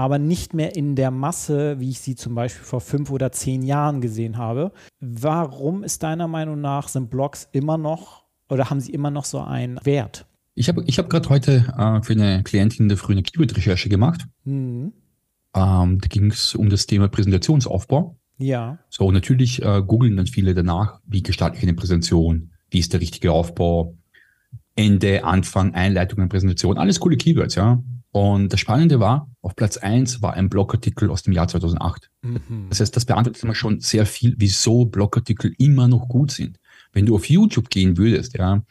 aber 0.02 0.18
nicht 0.18 0.56
mehr 0.56 0.76
in 0.76 0.96
der 0.96 1.12
Masse, 1.12 1.80
wie 1.80 1.92
ich 1.92 2.00
sie 2.00 2.16
zum 2.16 2.34
Beispiel 2.34 2.64
vor 2.64 2.82
fünf 2.82 3.12
oder 3.12 3.32
zehn 3.32 3.62
Jahren 3.62 4.02
gesehen 4.02 4.38
habe. 4.38 4.72
Warum 5.00 5.84
ist 5.84 6.02
deiner 6.02 6.28
Meinung 6.28 6.60
nach, 6.60 6.88
sind 6.88 7.12
Blogs 7.12 7.48
immer 7.52 7.78
noch 7.78 8.24
oder 8.50 8.72
haben 8.72 8.80
sie 8.80 8.92
immer 8.92 9.12
noch 9.12 9.26
so 9.26 9.40
einen 9.40 9.80
Wert? 9.84 10.26
Ich 10.56 10.70
habe 10.70 10.84
ich 10.88 10.98
hab 10.98 11.08
gerade 11.12 11.30
heute 11.30 11.72
äh, 11.78 12.02
für 12.02 12.14
eine 12.14 12.42
Klientin 12.42 12.90
der 12.90 12.98
frühen 12.98 13.22
Keyword-Recherche 13.22 13.90
gemacht. 13.90 14.26
Mhm. 14.44 14.92
Ähm, 15.54 16.00
da 16.02 16.08
ging 16.08 16.32
es 16.32 16.56
um 16.56 16.70
das 16.70 16.88
Thema 16.88 17.08
Präsentationsaufbau. 17.08 18.18
Ja. 18.40 18.80
So, 18.90 19.12
natürlich 19.12 19.62
äh, 19.62 19.84
googeln 19.86 20.18
dann 20.18 20.26
viele 20.26 20.56
danach, 20.56 21.00
wie 21.06 21.22
gestalte 21.22 21.58
ich 21.58 21.64
eine 21.64 21.76
Präsentation, 21.76 22.54
wie 22.72 22.80
ist 22.80 22.92
der 22.92 23.02
richtige 23.02 23.32
Aufbau, 23.32 23.96
Ende, 24.74 25.24
Anfang, 25.26 25.76
Einleitung 25.76 26.28
Präsentation, 26.28 26.80
alles 26.80 27.00
coole 27.00 27.18
Keywords, 27.18 27.54
ja. 27.54 27.84
Und 28.12 28.52
das 28.52 28.60
Spannende 28.60 29.00
war, 29.00 29.30
auf 29.42 29.56
Platz 29.56 29.78
eins 29.78 30.22
war 30.22 30.34
ein 30.34 30.50
Blogartikel 30.50 31.10
aus 31.10 31.24
dem 31.24 31.34
Jahr 31.34 31.48
2008. 31.48 32.10
Mhm. 32.22 32.68
Das 32.70 32.82
heißt, 32.82 32.96
das 32.96 33.06
beantwortet 33.06 33.44
immer 33.44 33.56
schon 33.56 33.80
sehr 33.80 34.06
viel, 34.06 34.36
wieso 34.38 34.86
Blogartikel 34.86 35.54
immer 35.58 35.88
noch 35.88 36.10
gut 36.10 36.32
sind. 36.32 36.60
Wenn 36.92 37.06
du 37.06 37.16
auf 37.16 37.30
YouTube 37.30 37.70
gehen 37.70 37.98
würdest, 37.98 38.38
ja, 38.38 38.62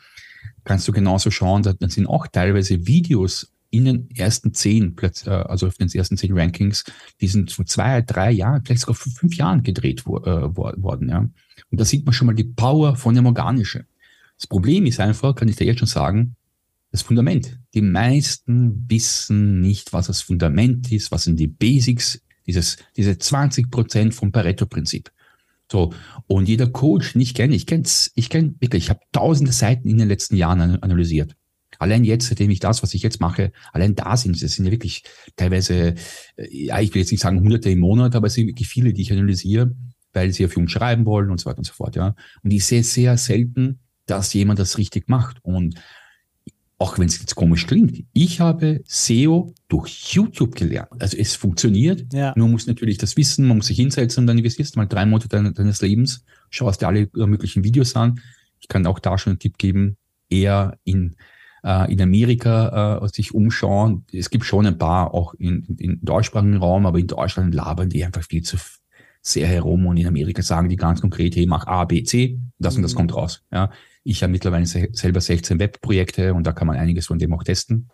kannst 0.64 0.87
du 0.87 0.92
genauso 0.92 1.30
schauen, 1.30 1.62
da 1.62 1.75
sind 1.88 2.06
auch 2.06 2.26
teilweise 2.26 2.87
Videos 2.87 3.52
in 3.70 3.85
den 3.85 4.11
ersten 4.11 4.52
zehn, 4.52 4.97
äh, 5.00 5.30
also 5.30 5.68
auf 5.68 5.75
den 5.75 5.88
ersten 5.88 6.16
zehn 6.16 6.37
Rankings, 6.37 6.85
die 7.20 7.28
sind 7.28 7.52
vor 7.52 7.64
zwei, 7.66 8.02
drei 8.02 8.32
Jahren, 8.32 8.64
vielleicht 8.64 8.82
sogar 8.82 8.97
fünf 8.97 9.37
Jahren 9.37 9.62
gedreht 9.62 10.00
äh, 10.00 10.11
worden, 10.11 11.09
ja. 11.09 11.18
Und 11.70 11.80
da 11.80 11.85
sieht 11.85 12.04
man 12.04 12.12
schon 12.12 12.26
mal 12.26 12.35
die 12.35 12.44
Power 12.44 12.97
von 12.97 13.14
dem 13.14 13.26
Organischen. 13.26 13.87
Das 14.37 14.47
Problem 14.47 14.87
ist 14.87 14.99
einfach, 14.99 15.35
kann 15.35 15.49
ich 15.49 15.56
dir 15.56 15.66
jetzt 15.66 15.78
schon 15.78 15.88
sagen, 15.88 16.35
das 16.90 17.02
Fundament. 17.02 17.59
Die 17.74 17.82
meisten 17.82 18.84
wissen 18.88 19.60
nicht, 19.60 19.92
was 19.92 20.08
das 20.08 20.22
Fundament 20.22 20.90
ist, 20.90 21.10
was 21.10 21.24
sind 21.24 21.38
die 21.38 21.46
Basics, 21.46 22.20
dieses, 22.46 22.78
diese 22.96 23.16
20 23.16 23.70
Prozent 23.70 24.14
vom 24.14 24.32
Pareto-Prinzip. 24.32 25.10
So. 25.70 25.92
Und 26.26 26.48
jeder 26.48 26.68
Coach, 26.68 27.12
den 27.12 27.22
ich 27.22 27.34
kenne, 27.34 27.54
ich 27.54 27.66
kenn's, 27.66 28.10
ich 28.14 28.28
kenne 28.28 28.54
wirklich, 28.58 28.84
ich 28.84 28.90
habe 28.90 29.00
tausende 29.12 29.52
Seiten 29.52 29.88
in 29.88 29.98
den 29.98 30.08
letzten 30.08 30.36
Jahren 30.36 30.60
analysiert. 30.82 31.36
Allein 31.78 32.04
jetzt, 32.04 32.28
seitdem 32.28 32.50
ich 32.50 32.60
das, 32.60 32.82
was 32.82 32.92
ich 32.92 33.02
jetzt 33.02 33.20
mache, 33.20 33.52
allein 33.72 33.94
da 33.94 34.16
sind 34.16 34.40
es, 34.42 34.54
sind 34.54 34.64
ja 34.64 34.70
wirklich 34.72 35.04
teilweise, 35.36 35.94
äh, 36.36 36.48
ja, 36.50 36.80
ich 36.80 36.92
will 36.92 37.00
jetzt 37.00 37.12
nicht 37.12 37.22
sagen 37.22 37.40
hunderte 37.40 37.70
im 37.70 37.78
Monat, 37.78 38.16
aber 38.16 38.26
es 38.26 38.34
sind 38.34 38.48
wirklich 38.48 38.68
viele, 38.68 38.92
die 38.92 39.02
ich 39.02 39.12
analysiere, 39.12 39.74
weil 40.12 40.32
sie 40.32 40.46
für 40.48 40.60
uns 40.60 40.72
schreiben 40.72 41.06
wollen 41.06 41.30
und 41.30 41.40
so 41.40 41.46
weiter 41.46 41.58
und 41.58 41.64
so 41.64 41.72
fort, 41.72 41.94
ja. 41.96 42.14
Und 42.42 42.50
ich 42.50 42.64
sehe 42.66 42.82
sehr 42.82 43.16
selten, 43.16 43.78
dass 44.06 44.34
jemand 44.34 44.58
das 44.58 44.76
richtig 44.76 45.08
macht. 45.08 45.38
Und 45.42 45.76
auch 46.80 46.99
wenn 46.99 47.08
es 47.08 47.20
jetzt 47.20 47.34
komisch 47.34 47.66
klingt, 47.66 48.04
ich 48.14 48.40
habe 48.40 48.80
SEO 48.87 49.52
durch 49.68 50.14
YouTube 50.14 50.54
gelernt. 50.54 50.90
Also 50.99 51.18
es 51.18 51.37
funktioniert, 51.37 52.10
ja. 52.14 52.32
nur 52.37 52.49
muss 52.49 52.66
natürlich 52.66 52.96
das 52.96 53.18
wissen, 53.18 53.46
man 53.46 53.58
muss 53.58 53.66
sich 53.66 53.76
hinsetzen 53.76 54.22
und 54.22 54.26
dann 54.26 54.38
investierst 54.38 54.76
mal 54.76 54.87
drei 54.87 55.04
Monate 55.04 55.28
deines 55.28 55.82
Lebens, 55.82 56.25
schaust 56.49 56.80
dir 56.80 56.88
alle 56.88 57.10
möglichen 57.12 57.64
Videos 57.64 57.94
an. 57.96 58.20
Ich 58.60 58.68
kann 58.68 58.87
auch 58.87 58.99
da 58.99 59.18
schon 59.18 59.32
einen 59.32 59.38
Tipp 59.38 59.58
geben, 59.58 59.99
eher 60.30 60.78
in, 60.84 61.16
äh, 61.62 61.92
in 61.92 62.00
Amerika 62.00 63.02
äh, 63.04 63.08
sich 63.08 63.34
umschauen. 63.34 64.06
Es 64.10 64.30
gibt 64.30 64.46
schon 64.46 64.64
ein 64.64 64.78
paar 64.78 65.12
auch 65.12 65.34
in, 65.34 65.64
in, 65.64 65.76
in 65.76 66.00
deutschsprachigen 66.00 66.56
Raum, 66.56 66.87
aber 66.87 66.99
in 66.99 67.08
Deutschland 67.08 67.54
labern 67.54 67.90
die 67.90 68.06
einfach 68.06 68.22
viel 68.22 68.42
zu 68.42 68.56
sehr 69.20 69.46
herum 69.46 69.84
und 69.84 69.99
in 69.99 70.06
Amerika 70.06 70.40
sagen 70.40 70.70
die 70.70 70.76
ganz 70.76 71.02
konkret, 71.02 71.37
hey, 71.37 71.44
mach 71.44 71.66
A, 71.66 71.84
B, 71.84 72.04
C, 72.04 72.40
das 72.58 72.72
mhm. 72.72 72.78
und 72.78 72.82
das 72.84 72.94
mhm. 72.94 72.96
kommt 72.96 73.14
raus. 73.14 73.42
Ja, 73.52 73.70
ich 74.02 74.23
habe 74.23 74.33
mittlerweile 74.33 74.66
selber 74.66 75.21
16 75.21 75.59
Webprojekte 75.59 76.35
und 76.35 76.47
da 76.47 76.52
kann 76.52 76.66
man 76.66 76.76
einiges 76.76 77.07
von 77.07 77.19
dem 77.19 77.33
auch 77.35 77.45
testen. 77.45 77.88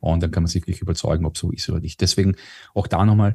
Und 0.00 0.22
dann 0.22 0.30
kann 0.30 0.44
man 0.44 0.48
sich 0.48 0.62
wirklich 0.62 0.80
überzeugen, 0.80 1.26
ob 1.26 1.36
so 1.36 1.50
ist 1.50 1.68
oder 1.68 1.80
nicht. 1.80 2.00
Deswegen 2.00 2.36
auch 2.74 2.86
da 2.86 3.04
nochmal, 3.04 3.34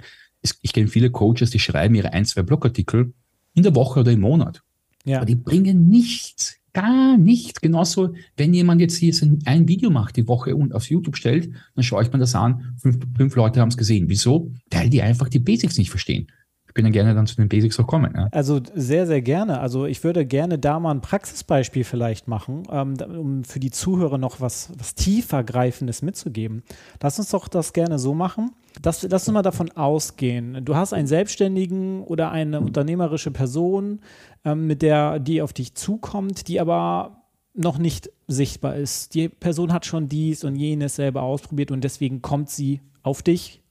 ich 0.61 0.73
kenne 0.73 0.87
viele 0.87 1.11
Coaches, 1.11 1.49
die 1.49 1.59
schreiben 1.59 1.95
ihre 1.95 2.13
ein, 2.13 2.25
zwei 2.25 2.41
Blogartikel 2.41 3.13
in 3.53 3.63
der 3.63 3.75
Woche 3.75 3.99
oder 3.99 4.11
im 4.11 4.21
Monat. 4.21 4.61
Ja. 5.03 5.17
Aber 5.17 5.25
die 5.25 5.35
bringen 5.35 5.89
nichts, 5.89 6.55
gar 6.71 7.17
nichts. 7.17 7.59
Genauso, 7.59 8.13
wenn 8.37 8.53
jemand 8.53 8.79
jetzt 8.79 8.95
hier 8.95 9.13
ein 9.45 9.67
Video 9.67 9.89
macht 9.89 10.15
die 10.15 10.27
Woche 10.27 10.55
und 10.55 10.73
auf 10.73 10.89
YouTube 10.89 11.17
stellt, 11.17 11.51
dann 11.75 11.83
schaue 11.83 12.03
ich 12.03 12.13
mir 12.13 12.19
das 12.19 12.35
an, 12.35 12.75
fünf, 12.77 12.99
fünf 13.15 13.35
Leute 13.35 13.59
haben 13.59 13.69
es 13.69 13.77
gesehen. 13.77 14.09
Wieso? 14.09 14.51
Weil 14.71 14.89
die 14.89 15.01
einfach 15.01 15.27
die 15.27 15.39
Basics 15.39 15.77
nicht 15.77 15.89
verstehen. 15.89 16.27
Bin 16.73 16.85
dann 16.85 16.93
gerne 16.93 17.13
dann 17.13 17.27
zu 17.27 17.35
den 17.35 17.49
Basics 17.49 17.79
auch 17.79 17.87
kommen. 17.87 18.13
Ja. 18.15 18.27
Also 18.31 18.59
sehr, 18.73 19.05
sehr 19.05 19.21
gerne. 19.21 19.59
Also 19.59 19.85
ich 19.85 20.03
würde 20.03 20.25
gerne 20.25 20.57
da 20.57 20.79
mal 20.79 20.91
ein 20.91 21.01
Praxisbeispiel 21.01 21.83
vielleicht 21.83 22.27
machen, 22.27 22.63
ähm, 22.71 22.95
um 23.01 23.43
für 23.43 23.59
die 23.59 23.71
Zuhörer 23.71 24.17
noch 24.17 24.41
was, 24.41 24.71
was 24.77 24.95
tiefer 24.95 25.43
greifendes 25.43 26.01
mitzugeben. 26.01 26.63
Lass 27.01 27.19
uns 27.19 27.29
doch 27.29 27.47
das 27.47 27.73
gerne 27.73 27.99
so 27.99 28.13
machen. 28.13 28.51
Das, 28.81 29.03
lass 29.03 29.27
uns 29.27 29.33
mal 29.33 29.43
davon 29.43 29.71
ausgehen. 29.71 30.65
Du 30.65 30.75
hast 30.75 30.93
einen 30.93 31.07
Selbstständigen 31.07 32.03
oder 32.03 32.31
eine 32.31 32.59
unternehmerische 32.59 33.31
Person, 33.31 33.99
ähm, 34.45 34.67
mit 34.67 34.81
der, 34.81 35.19
die 35.19 35.41
auf 35.41 35.53
dich 35.53 35.75
zukommt, 35.75 36.47
die 36.47 36.59
aber 36.59 37.23
noch 37.53 37.77
nicht 37.77 38.09
sichtbar 38.27 38.75
ist. 38.75 39.13
Die 39.13 39.29
Person 39.29 39.71
hat 39.71 39.85
schon 39.85 40.09
dies 40.09 40.43
und 40.43 40.55
jenes 40.55 40.95
selber 40.95 41.21
ausprobiert 41.21 41.71
und 41.71 41.83
deswegen 41.83 42.21
kommt 42.21 42.49
sie 42.49 42.81
auf 43.03 43.21
dich 43.21 43.62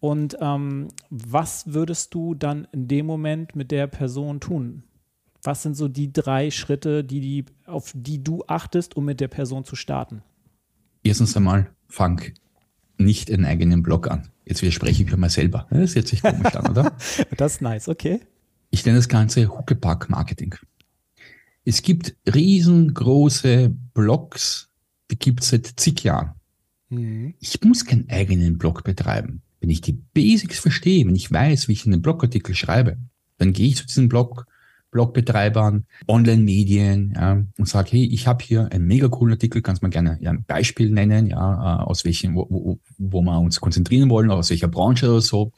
und 0.00 0.36
ähm, 0.40 0.88
was 1.10 1.72
würdest 1.72 2.14
du 2.14 2.34
dann 2.34 2.68
in 2.72 2.88
dem 2.88 3.06
Moment 3.06 3.56
mit 3.56 3.70
der 3.70 3.86
Person 3.86 4.40
tun? 4.40 4.82
Was 5.42 5.62
sind 5.62 5.76
so 5.76 5.88
die 5.88 6.12
drei 6.12 6.50
Schritte, 6.50 7.04
die, 7.04 7.20
die, 7.20 7.44
auf 7.66 7.92
die 7.94 8.22
du 8.22 8.44
achtest, 8.46 8.96
um 8.96 9.04
mit 9.04 9.20
der 9.20 9.28
Person 9.28 9.64
zu 9.64 9.76
starten? 9.76 10.22
Erstens 11.02 11.36
einmal, 11.36 11.70
fang 11.88 12.20
nicht 12.98 13.30
einen 13.30 13.44
eigenen 13.44 13.82
Blog 13.82 14.10
an. 14.10 14.28
Jetzt 14.44 14.62
widerspreche 14.62 15.02
ich 15.02 15.10
mir 15.10 15.16
mal 15.16 15.30
selber. 15.30 15.66
Das 15.70 15.94
hört 15.94 16.08
sich 16.08 16.22
komisch 16.22 16.54
an, 16.54 16.70
oder? 16.70 16.96
Das 17.36 17.54
ist 17.54 17.62
nice, 17.62 17.88
okay. 17.88 18.20
Ich 18.70 18.84
nenne 18.84 18.98
das 18.98 19.08
Ganze 19.08 19.48
Huckepack 19.48 20.10
Marketing. 20.10 20.54
Es 21.64 21.82
gibt 21.82 22.16
riesengroße 22.32 23.74
Blogs, 23.92 24.70
die 25.10 25.18
gibt 25.18 25.42
es 25.42 25.50
seit 25.50 25.66
zig 25.76 26.02
Jahren. 26.04 26.34
Mhm. 26.88 27.34
Ich 27.40 27.60
muss 27.62 27.84
keinen 27.84 28.08
eigenen 28.08 28.58
Blog 28.58 28.84
betreiben. 28.84 29.42
Wenn 29.66 29.72
ich 29.72 29.80
die 29.80 29.94
Basics 29.94 30.60
verstehe, 30.60 31.04
wenn 31.08 31.16
ich 31.16 31.32
weiß, 31.32 31.66
wie 31.66 31.72
ich 31.72 31.86
einen 31.86 32.00
Blogartikel 32.00 32.54
schreibe, 32.54 32.98
dann 33.36 33.52
gehe 33.52 33.66
ich 33.66 33.74
zu 33.74 33.84
diesen 33.84 34.08
Blog, 34.08 34.46
Blogbetreibern, 34.92 35.86
Online-Medien 36.06 37.14
ja, 37.16 37.44
und 37.58 37.68
sage, 37.68 37.90
hey, 37.90 38.04
ich 38.04 38.28
habe 38.28 38.44
hier 38.44 38.70
einen 38.70 38.86
mega 38.86 39.08
coolen 39.08 39.32
Artikel, 39.32 39.62
kannst 39.62 39.82
mal 39.82 39.88
gerne 39.88 40.18
ja, 40.20 40.30
ein 40.30 40.44
Beispiel 40.44 40.90
nennen, 40.90 41.26
ja, 41.26 41.80
äh, 41.80 41.82
aus 41.82 42.04
welchen, 42.04 42.36
wo, 42.36 42.46
wo, 42.48 42.78
wo 42.96 43.22
wir 43.22 43.40
uns 43.40 43.58
konzentrieren 43.58 44.08
wollen, 44.08 44.30
aus 44.30 44.50
welcher 44.50 44.68
Branche 44.68 45.10
oder 45.10 45.20
so. 45.20 45.50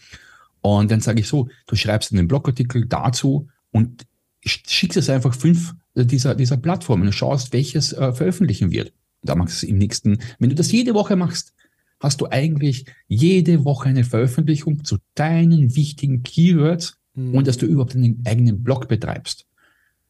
Und 0.62 0.90
dann 0.90 1.00
sage 1.00 1.20
ich 1.20 1.28
so, 1.28 1.50
du 1.66 1.76
schreibst 1.76 2.10
einen 2.10 2.28
Blogartikel 2.28 2.86
dazu 2.86 3.48
und 3.72 4.06
schickst 4.42 4.96
es 4.96 5.10
einfach 5.10 5.34
fünf 5.34 5.74
dieser, 5.94 6.34
dieser 6.34 6.56
Plattformen 6.56 7.08
und 7.08 7.12
schaust, 7.12 7.52
welches 7.52 7.92
äh, 7.92 8.14
veröffentlichen 8.14 8.70
wird. 8.70 8.94
Da 9.20 9.34
machst 9.34 9.62
du 9.62 9.66
es 9.66 9.70
im 9.70 9.76
nächsten, 9.76 10.18
wenn 10.38 10.48
du 10.48 10.56
das 10.56 10.72
jede 10.72 10.94
Woche 10.94 11.14
machst, 11.14 11.52
hast 12.00 12.20
du 12.20 12.26
eigentlich 12.30 12.86
jede 13.06 13.64
Woche 13.64 13.88
eine 13.88 14.04
Veröffentlichung 14.04 14.84
zu 14.84 14.98
deinen 15.14 15.74
wichtigen 15.74 16.22
Keywords 16.22 16.98
mhm. 17.14 17.34
und 17.34 17.46
dass 17.46 17.58
du 17.58 17.66
überhaupt 17.66 17.94
einen 17.94 18.22
eigenen 18.26 18.62
Blog 18.62 18.88
betreibst. 18.88 19.46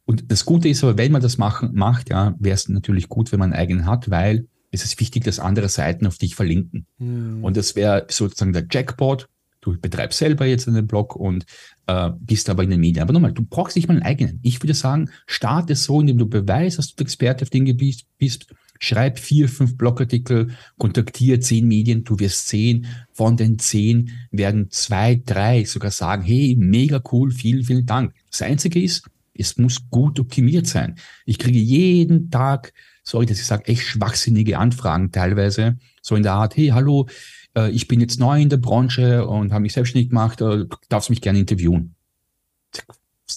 Und 0.04 0.30
das 0.30 0.44
Gute 0.44 0.68
ist 0.68 0.82
aber, 0.82 0.96
wenn 0.96 1.12
man 1.12 1.20
das 1.20 1.36
machen, 1.36 1.70
macht, 1.74 2.08
ja, 2.08 2.34
wäre 2.38 2.54
es 2.54 2.68
natürlich 2.68 3.08
gut, 3.08 3.30
wenn 3.30 3.38
man 3.38 3.52
einen 3.52 3.60
eigenen 3.60 3.86
hat, 3.86 4.10
weil 4.10 4.46
es 4.70 4.84
ist 4.84 5.00
wichtig, 5.00 5.24
dass 5.24 5.38
andere 5.38 5.68
Seiten 5.68 6.06
auf 6.06 6.18
dich 6.18 6.34
verlinken. 6.34 6.86
Mhm. 6.98 7.44
Und 7.44 7.56
das 7.56 7.76
wäre 7.76 8.06
sozusagen 8.08 8.52
der 8.52 8.66
Jackpot. 8.70 9.28
Du 9.60 9.78
betreibst 9.78 10.18
selber 10.18 10.46
jetzt 10.46 10.68
einen 10.68 10.86
Blog 10.86 11.16
und 11.16 11.44
äh, 11.86 12.10
bist 12.20 12.48
aber 12.48 12.62
in 12.62 12.70
den 12.70 12.80
Medien. 12.80 13.02
Aber 13.02 13.12
nochmal, 13.12 13.32
du 13.32 13.44
brauchst 13.44 13.76
nicht 13.76 13.88
mal 13.88 13.94
einen 13.94 14.02
eigenen. 14.02 14.40
Ich 14.42 14.62
würde 14.62 14.74
sagen, 14.74 15.10
starte 15.26 15.74
so, 15.74 16.00
indem 16.00 16.18
du 16.18 16.26
beweist, 16.26 16.78
dass 16.78 16.94
du 16.94 17.02
Experte 17.02 17.42
auf 17.42 17.50
Dinge 17.50 17.74
bist, 17.74 18.06
bist 18.18 18.46
Schreib 18.78 19.18
vier, 19.18 19.48
fünf 19.48 19.76
Blogartikel, 19.76 20.48
kontaktiere 20.78 21.40
zehn 21.40 21.66
Medien, 21.66 22.04
du 22.04 22.18
wirst 22.18 22.48
sehen, 22.48 22.86
von 23.12 23.36
den 23.36 23.58
zehn 23.58 24.10
werden 24.30 24.70
zwei, 24.70 25.20
drei 25.24 25.64
sogar 25.64 25.90
sagen, 25.90 26.22
hey, 26.22 26.56
mega 26.58 27.02
cool, 27.12 27.30
vielen, 27.30 27.64
vielen 27.64 27.86
Dank. 27.86 28.14
Das 28.30 28.42
Einzige 28.42 28.82
ist, 28.82 29.08
es 29.34 29.56
muss 29.56 29.88
gut 29.90 30.20
optimiert 30.20 30.66
sein. 30.66 30.96
Ich 31.24 31.38
kriege 31.38 31.58
jeden 31.58 32.30
Tag, 32.30 32.72
sorry, 33.04 33.26
dass 33.26 33.38
ich 33.38 33.46
sage, 33.46 33.66
echt 33.66 33.82
schwachsinnige 33.82 34.58
Anfragen 34.58 35.12
teilweise, 35.12 35.78
so 36.02 36.16
in 36.16 36.22
der 36.22 36.32
Art, 36.32 36.56
hey, 36.56 36.68
hallo, 36.68 37.08
äh, 37.56 37.70
ich 37.70 37.88
bin 37.88 38.00
jetzt 38.00 38.20
neu 38.20 38.40
in 38.40 38.48
der 38.48 38.56
Branche 38.58 39.26
und 39.26 39.52
habe 39.52 39.62
mich 39.62 39.72
selbstständig 39.72 40.10
gemacht, 40.10 40.40
äh, 40.40 40.66
darfst 40.88 41.10
mich 41.10 41.20
gerne 41.20 41.38
interviewen. 41.38 41.94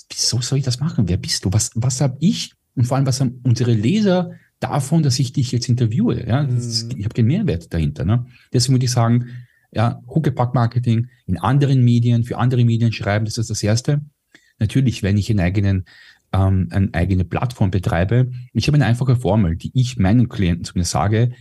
Wieso 0.10 0.42
soll 0.42 0.60
ich 0.60 0.66
das 0.66 0.80
machen? 0.80 1.08
Wer 1.08 1.18
bist 1.18 1.46
du? 1.46 1.54
Was, 1.54 1.72
was 1.76 2.02
habe 2.02 2.18
ich 2.20 2.54
und 2.76 2.86
vor 2.86 2.98
allem, 2.98 3.06
was 3.06 3.20
haben 3.20 3.42
unsere 3.44 3.74
Leser 3.74 4.32
davon, 4.62 5.04
dass 5.04 5.20
ich 5.20 5.34
dich 5.34 5.52
jetzt 5.52 5.68
interviewe. 5.68 6.26
Ja? 6.26 6.46
Das, 6.46 6.86
mhm. 6.86 6.92
Ich 6.98 7.04
habe 7.04 7.14
keinen 7.14 7.28
Mehrwert 7.28 7.74
dahinter. 7.74 8.06
Ne? 8.06 8.26
Deswegen 8.54 8.76
würde 8.76 8.86
ich 8.86 8.92
sagen, 8.92 9.28
ja, 9.74 10.02
Huckepack-Marketing 10.08 11.10
in 11.26 11.38
anderen 11.38 11.84
Medien, 11.84 12.24
für 12.24 12.38
andere 12.38 12.64
Medien 12.64 12.94
schreiben, 12.94 13.26
das 13.26 13.38
ist 13.38 13.50
das 13.50 13.64
Erste. 13.64 14.02
Natürlich, 14.60 15.02
wenn 15.02 15.18
ich 15.18 15.30
einen 15.30 15.40
eigenen, 15.40 15.86
ähm, 16.34 16.68
eine 16.72 16.94
eigene 16.94 17.26
Plattform 17.26 17.72
betreibe, 17.72 18.32
ich 18.54 18.68
habe 18.68 18.76
eine 18.76 18.86
einfache 18.86 19.16
Formel, 19.16 19.56
die 19.56 19.72
ich 19.74 19.98
meinen 19.98 20.30
Klienten 20.30 20.66
zumindest 20.66 20.92
sage, 20.92 21.32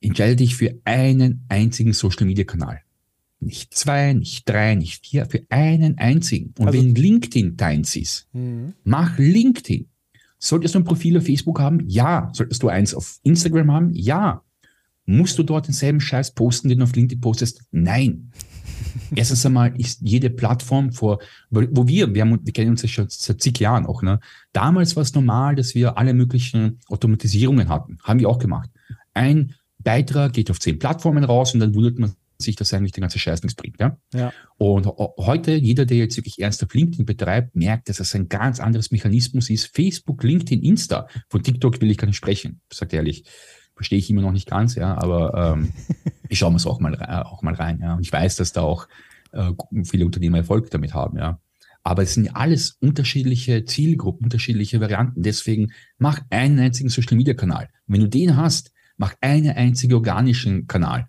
entscheide 0.00 0.36
dich 0.36 0.56
für 0.56 0.78
einen 0.84 1.44
einzigen 1.48 1.92
Social-Media-Kanal. 1.92 2.82
Nicht 3.40 3.72
zwei, 3.74 4.12
nicht 4.12 4.48
drei, 4.48 4.74
nicht 4.74 5.06
vier, 5.06 5.26
für 5.26 5.44
einen 5.48 5.96
einzigen. 5.98 6.52
Und 6.58 6.66
also, 6.66 6.78
wenn 6.78 6.94
LinkedIn 6.94 7.56
deins 7.56 7.94
ist, 7.94 8.26
mhm. 8.32 8.74
mach 8.84 9.16
LinkedIn. 9.18 9.86
Solltest 10.38 10.74
du 10.74 10.80
ein 10.80 10.84
Profil 10.84 11.18
auf 11.18 11.24
Facebook 11.26 11.60
haben? 11.60 11.82
Ja. 11.88 12.30
Solltest 12.32 12.62
du 12.62 12.68
eins 12.68 12.94
auf 12.94 13.18
Instagram 13.22 13.72
haben? 13.72 13.90
Ja. 13.92 14.42
Musst 15.06 15.38
du 15.38 15.42
dort 15.42 15.66
denselben 15.66 16.00
Scheiß 16.00 16.34
posten, 16.34 16.68
den 16.68 16.78
du 16.78 16.84
auf 16.84 16.94
LinkedIn 16.94 17.20
postest? 17.20 17.62
Nein. 17.70 18.30
Erstens 19.14 19.44
einmal 19.46 19.78
ist 19.80 20.00
jede 20.02 20.30
Plattform 20.30 20.92
vor, 20.92 21.18
wo 21.50 21.88
wir, 21.88 22.14
wir, 22.14 22.22
haben, 22.22 22.38
wir 22.42 22.52
kennen 22.52 22.72
uns 22.72 22.82
ja 22.82 22.88
schon 22.88 23.06
seit 23.08 23.40
zig 23.40 23.58
Jahren 23.58 23.86
auch, 23.86 24.02
ne? 24.02 24.20
Damals 24.52 24.96
war 24.96 25.02
es 25.02 25.14
normal, 25.14 25.56
dass 25.56 25.74
wir 25.74 25.96
alle 25.96 26.14
möglichen 26.14 26.78
Automatisierungen 26.88 27.68
hatten. 27.68 27.98
Haben 28.02 28.20
wir 28.20 28.28
auch 28.28 28.38
gemacht. 28.38 28.70
Ein 29.14 29.54
Beitrag 29.78 30.34
geht 30.34 30.50
auf 30.50 30.60
zehn 30.60 30.78
Plattformen 30.78 31.24
raus 31.24 31.54
und 31.54 31.60
dann 31.60 31.74
wundert 31.74 31.98
man 31.98 32.12
sich 32.40 32.56
das 32.56 32.72
eigentlich 32.72 32.92
der 32.92 33.00
ganze 33.00 33.18
Scheiß 33.18 33.42
nichts 33.42 33.56
bringt. 33.56 33.80
Ja? 33.80 33.98
ja. 34.14 34.32
Und 34.56 34.86
heute, 34.86 35.54
jeder, 35.54 35.84
der 35.84 35.96
jetzt 35.96 36.16
wirklich 36.16 36.40
ernsthaft 36.40 36.74
LinkedIn 36.74 37.04
betreibt, 37.04 37.56
merkt, 37.56 37.88
dass 37.88 38.00
es 38.00 38.14
ein 38.14 38.28
ganz 38.28 38.60
anderes 38.60 38.90
Mechanismus 38.90 39.50
ist. 39.50 39.74
Facebook, 39.74 40.22
LinkedIn, 40.22 40.62
Insta. 40.62 41.08
Von 41.28 41.42
TikTok 41.42 41.80
will 41.80 41.90
ich 41.90 41.98
gar 41.98 42.06
nicht 42.06 42.16
sprechen, 42.16 42.60
sagt 42.72 42.92
ehrlich. 42.92 43.24
Verstehe 43.74 43.98
ich 43.98 44.10
immer 44.10 44.22
noch 44.22 44.32
nicht 44.32 44.48
ganz, 44.48 44.74
ja, 44.74 44.96
aber 44.96 45.56
ähm, 45.56 45.72
ich 46.28 46.38
schaue 46.38 46.50
mir 46.50 46.56
es 46.56 46.66
auch 46.66 46.80
mal, 46.80 46.96
auch 47.24 47.42
mal 47.42 47.54
rein. 47.54 47.80
Ja. 47.80 47.94
Und 47.94 48.02
ich 48.02 48.12
weiß, 48.12 48.36
dass 48.36 48.52
da 48.52 48.62
auch 48.62 48.88
äh, 49.32 49.52
viele 49.84 50.06
Unternehmer 50.06 50.38
Erfolg 50.38 50.70
damit 50.70 50.94
haben, 50.94 51.18
ja. 51.18 51.40
Aber 51.84 52.02
es 52.02 52.14
sind 52.14 52.36
alles 52.36 52.76
unterschiedliche 52.80 53.64
Zielgruppen, 53.64 54.26
unterschiedliche 54.26 54.80
Varianten. 54.80 55.22
Deswegen 55.22 55.72
mach 55.96 56.20
einen 56.28 56.58
einzigen 56.58 56.90
Social 56.90 57.16
Media 57.16 57.34
Kanal. 57.34 57.70
Und 57.86 57.94
wenn 57.94 58.00
du 58.02 58.08
den 58.08 58.36
hast, 58.36 58.72
mach 58.98 59.14
einen 59.22 59.50
einzigen 59.50 59.94
organischen 59.94 60.66
Kanal. 60.66 61.08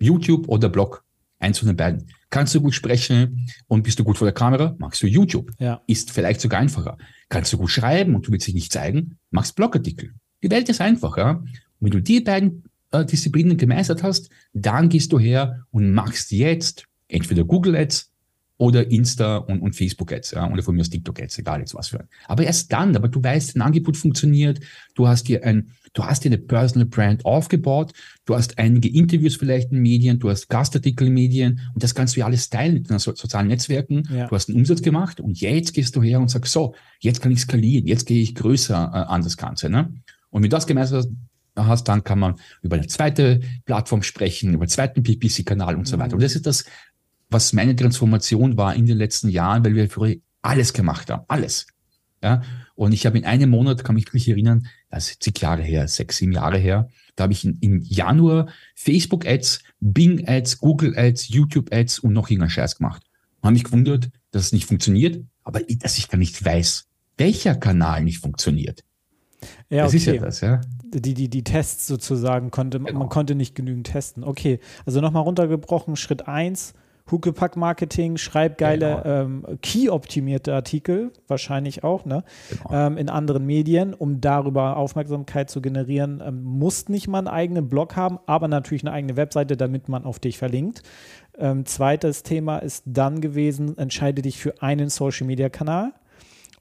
YouTube 0.00 0.48
oder 0.48 0.68
Blog. 0.68 1.04
Eins 1.38 1.58
von 1.58 1.68
den 1.68 1.76
beiden. 1.76 2.06
Kannst 2.28 2.54
du 2.54 2.60
gut 2.60 2.74
sprechen 2.74 3.46
und 3.66 3.82
bist 3.82 3.98
du 3.98 4.04
gut 4.04 4.18
vor 4.18 4.26
der 4.26 4.34
Kamera, 4.34 4.76
machst 4.78 5.02
du 5.02 5.06
YouTube. 5.06 5.52
Ja. 5.58 5.80
Ist 5.86 6.10
vielleicht 6.10 6.40
sogar 6.40 6.60
einfacher. 6.60 6.98
Kannst 7.28 7.52
du 7.52 7.58
gut 7.58 7.70
schreiben 7.70 8.14
und 8.14 8.26
du 8.26 8.32
willst 8.32 8.46
dich 8.46 8.54
nicht 8.54 8.72
zeigen, 8.72 9.18
machst 9.30 9.56
Blogartikel. 9.56 10.12
Die 10.42 10.50
Welt 10.50 10.68
ist 10.68 10.80
einfacher. 10.80 11.40
Und 11.40 11.50
wenn 11.80 11.90
du 11.90 12.02
die 12.02 12.20
beiden 12.20 12.64
äh, 12.92 13.04
Disziplinen 13.04 13.56
gemeistert 13.56 14.02
hast, 14.02 14.30
dann 14.52 14.88
gehst 14.88 15.12
du 15.12 15.18
her 15.18 15.64
und 15.70 15.92
machst 15.92 16.30
jetzt 16.30 16.84
entweder 17.08 17.44
Google 17.44 17.76
Ads 17.76 18.09
oder 18.60 18.90
Insta 18.90 19.38
und, 19.38 19.62
und 19.62 19.74
Facebook 19.74 20.12
Ads, 20.12 20.32
ja, 20.32 20.46
oder 20.52 20.62
von 20.62 20.74
mir 20.74 20.82
aus 20.82 20.90
TikTok 20.90 21.18
Ads, 21.18 21.38
egal 21.38 21.60
jetzt 21.60 21.74
was 21.74 21.88
für 21.88 22.00
ein. 22.00 22.08
Aber 22.26 22.44
erst 22.44 22.70
dann, 22.70 22.94
aber 22.94 23.08
du 23.08 23.24
weißt, 23.24 23.56
ein 23.56 23.62
Angebot 23.62 23.96
funktioniert, 23.96 24.60
du 24.94 25.08
hast 25.08 25.28
dir 25.28 25.42
ein, 25.46 25.70
du 25.94 26.04
hast 26.04 26.24
dir 26.24 26.28
eine 26.28 26.36
Personal 26.36 26.86
Brand 26.86 27.24
aufgebaut, 27.24 27.92
du 28.26 28.34
hast 28.34 28.58
einige 28.58 28.90
Interviews 28.90 29.36
vielleicht 29.36 29.72
in 29.72 29.80
Medien, 29.80 30.18
du 30.18 30.28
hast 30.28 30.50
Gastartikel 30.50 31.06
in 31.06 31.14
Medien 31.14 31.60
und 31.72 31.82
das 31.82 31.94
kannst 31.94 32.16
du 32.16 32.20
ja 32.20 32.26
alles 32.26 32.50
teilen 32.50 32.74
mit 32.74 32.90
den 32.90 32.98
so 32.98 33.14
sozialen 33.14 33.48
Netzwerken. 33.48 34.06
Ja. 34.12 34.26
Du 34.26 34.34
hast 34.34 34.50
einen 34.50 34.58
Umsatz 34.58 34.82
gemacht 34.82 35.20
und 35.20 35.40
jetzt 35.40 35.72
gehst 35.72 35.96
du 35.96 36.02
her 36.02 36.20
und 36.20 36.28
sagst, 36.28 36.52
so, 36.52 36.74
jetzt 36.98 37.22
kann 37.22 37.32
ich 37.32 37.40
skalieren, 37.40 37.86
jetzt 37.86 38.04
gehe 38.04 38.22
ich 38.22 38.34
größer 38.34 38.74
äh, 38.74 38.96
an 39.10 39.22
das 39.22 39.38
Ganze, 39.38 39.70
ne? 39.70 39.90
Und 40.28 40.42
wenn 40.42 40.50
du 40.50 40.54
das 40.54 40.66
gemeistert 40.66 41.08
hast, 41.56 41.88
dann 41.88 42.04
kann 42.04 42.18
man 42.18 42.34
über 42.62 42.76
eine 42.76 42.86
zweite 42.86 43.40
Plattform 43.64 44.02
sprechen, 44.02 44.54
über 44.54 44.62
einen 44.62 44.68
zweiten 44.68 45.02
PPC-Kanal 45.02 45.76
und 45.76 45.86
so 45.86 45.98
weiter. 45.98 46.14
Und 46.14 46.22
das 46.22 46.36
ist 46.36 46.46
das, 46.46 46.64
was 47.30 47.52
meine 47.52 47.76
Transformation 47.76 48.56
war 48.56 48.74
in 48.74 48.86
den 48.86 48.98
letzten 48.98 49.28
Jahren, 49.28 49.64
weil 49.64 49.74
wir 49.74 49.88
früher 49.88 50.16
alles 50.42 50.72
gemacht 50.72 51.10
haben, 51.10 51.24
alles. 51.28 51.66
Ja, 52.22 52.42
und 52.74 52.92
ich 52.92 53.06
habe 53.06 53.16
in 53.16 53.24
einem 53.24 53.48
Monat, 53.48 53.82
kann 53.82 53.94
mich 53.94 54.06
wirklich 54.06 54.28
erinnern, 54.28 54.66
das 54.90 55.10
ist 55.10 55.22
zig 55.22 55.40
Jahre 55.40 55.62
her, 55.62 55.88
sechs, 55.88 56.18
sieben 56.18 56.32
Jahre 56.32 56.58
her, 56.58 56.88
da 57.16 57.24
habe 57.24 57.32
ich 57.32 57.44
in, 57.44 57.56
im 57.60 57.80
Januar 57.82 58.48
Facebook 58.74 59.26
Ads, 59.26 59.62
Bing 59.80 60.28
Ads, 60.28 60.58
Google 60.58 60.98
Ads, 60.98 61.28
YouTube 61.28 61.72
Ads 61.72 62.00
und 62.00 62.12
noch 62.12 62.28
irgendeinen 62.28 62.50
Scheiß 62.50 62.76
gemacht. 62.76 63.02
Und 63.36 63.46
habe 63.46 63.52
mich 63.54 63.64
gewundert, 63.64 64.10
dass 64.32 64.42
es 64.44 64.52
nicht 64.52 64.66
funktioniert, 64.66 65.24
aber 65.44 65.60
dass 65.60 65.96
ich 65.96 66.08
gar 66.08 66.18
nicht 66.18 66.44
weiß, 66.44 66.88
welcher 67.16 67.54
Kanal 67.54 68.04
nicht 68.04 68.18
funktioniert. 68.18 68.84
Ja, 69.70 69.84
das 69.84 69.90
okay. 69.90 69.96
ist 69.96 70.06
ja 70.06 70.16
das, 70.18 70.40
ja. 70.42 70.60
Die, 70.92 71.14
die, 71.14 71.28
die 71.28 71.44
Tests 71.44 71.86
sozusagen 71.86 72.50
konnte, 72.50 72.80
genau. 72.80 72.98
man 72.98 73.08
konnte 73.08 73.34
nicht 73.34 73.54
genügend 73.54 73.86
testen. 73.86 74.24
Okay, 74.24 74.60
also 74.84 75.00
nochmal 75.00 75.22
runtergebrochen, 75.22 75.96
Schritt 75.96 76.28
eins 76.28 76.74
Huckepack-Marketing, 77.10 78.16
schreib 78.16 78.58
geile, 78.58 79.00
genau. 79.02 79.22
ähm, 79.22 79.58
key-optimierte 79.62 80.54
Artikel, 80.54 81.12
wahrscheinlich 81.28 81.84
auch, 81.84 82.04
ne? 82.04 82.24
Genau. 82.50 82.70
Ähm, 82.72 82.96
in 82.98 83.08
anderen 83.08 83.46
Medien, 83.46 83.94
um 83.94 84.20
darüber 84.20 84.76
Aufmerksamkeit 84.76 85.50
zu 85.50 85.60
generieren. 85.60 86.22
Ähm, 86.24 86.42
musst 86.42 86.88
nicht 86.88 87.08
mal 87.08 87.18
einen 87.18 87.28
eigenen 87.28 87.68
Blog 87.68 87.96
haben, 87.96 88.18
aber 88.26 88.48
natürlich 88.48 88.82
eine 88.84 88.92
eigene 88.92 89.16
Webseite, 89.16 89.56
damit 89.56 89.88
man 89.88 90.04
auf 90.04 90.18
dich 90.18 90.38
verlinkt. 90.38 90.82
Ähm, 91.38 91.64
zweites 91.66 92.22
Thema 92.22 92.58
ist 92.58 92.84
dann 92.86 93.20
gewesen, 93.20 93.76
entscheide 93.78 94.22
dich 94.22 94.38
für 94.38 94.62
einen 94.62 94.88
Social-Media-Kanal. 94.88 95.92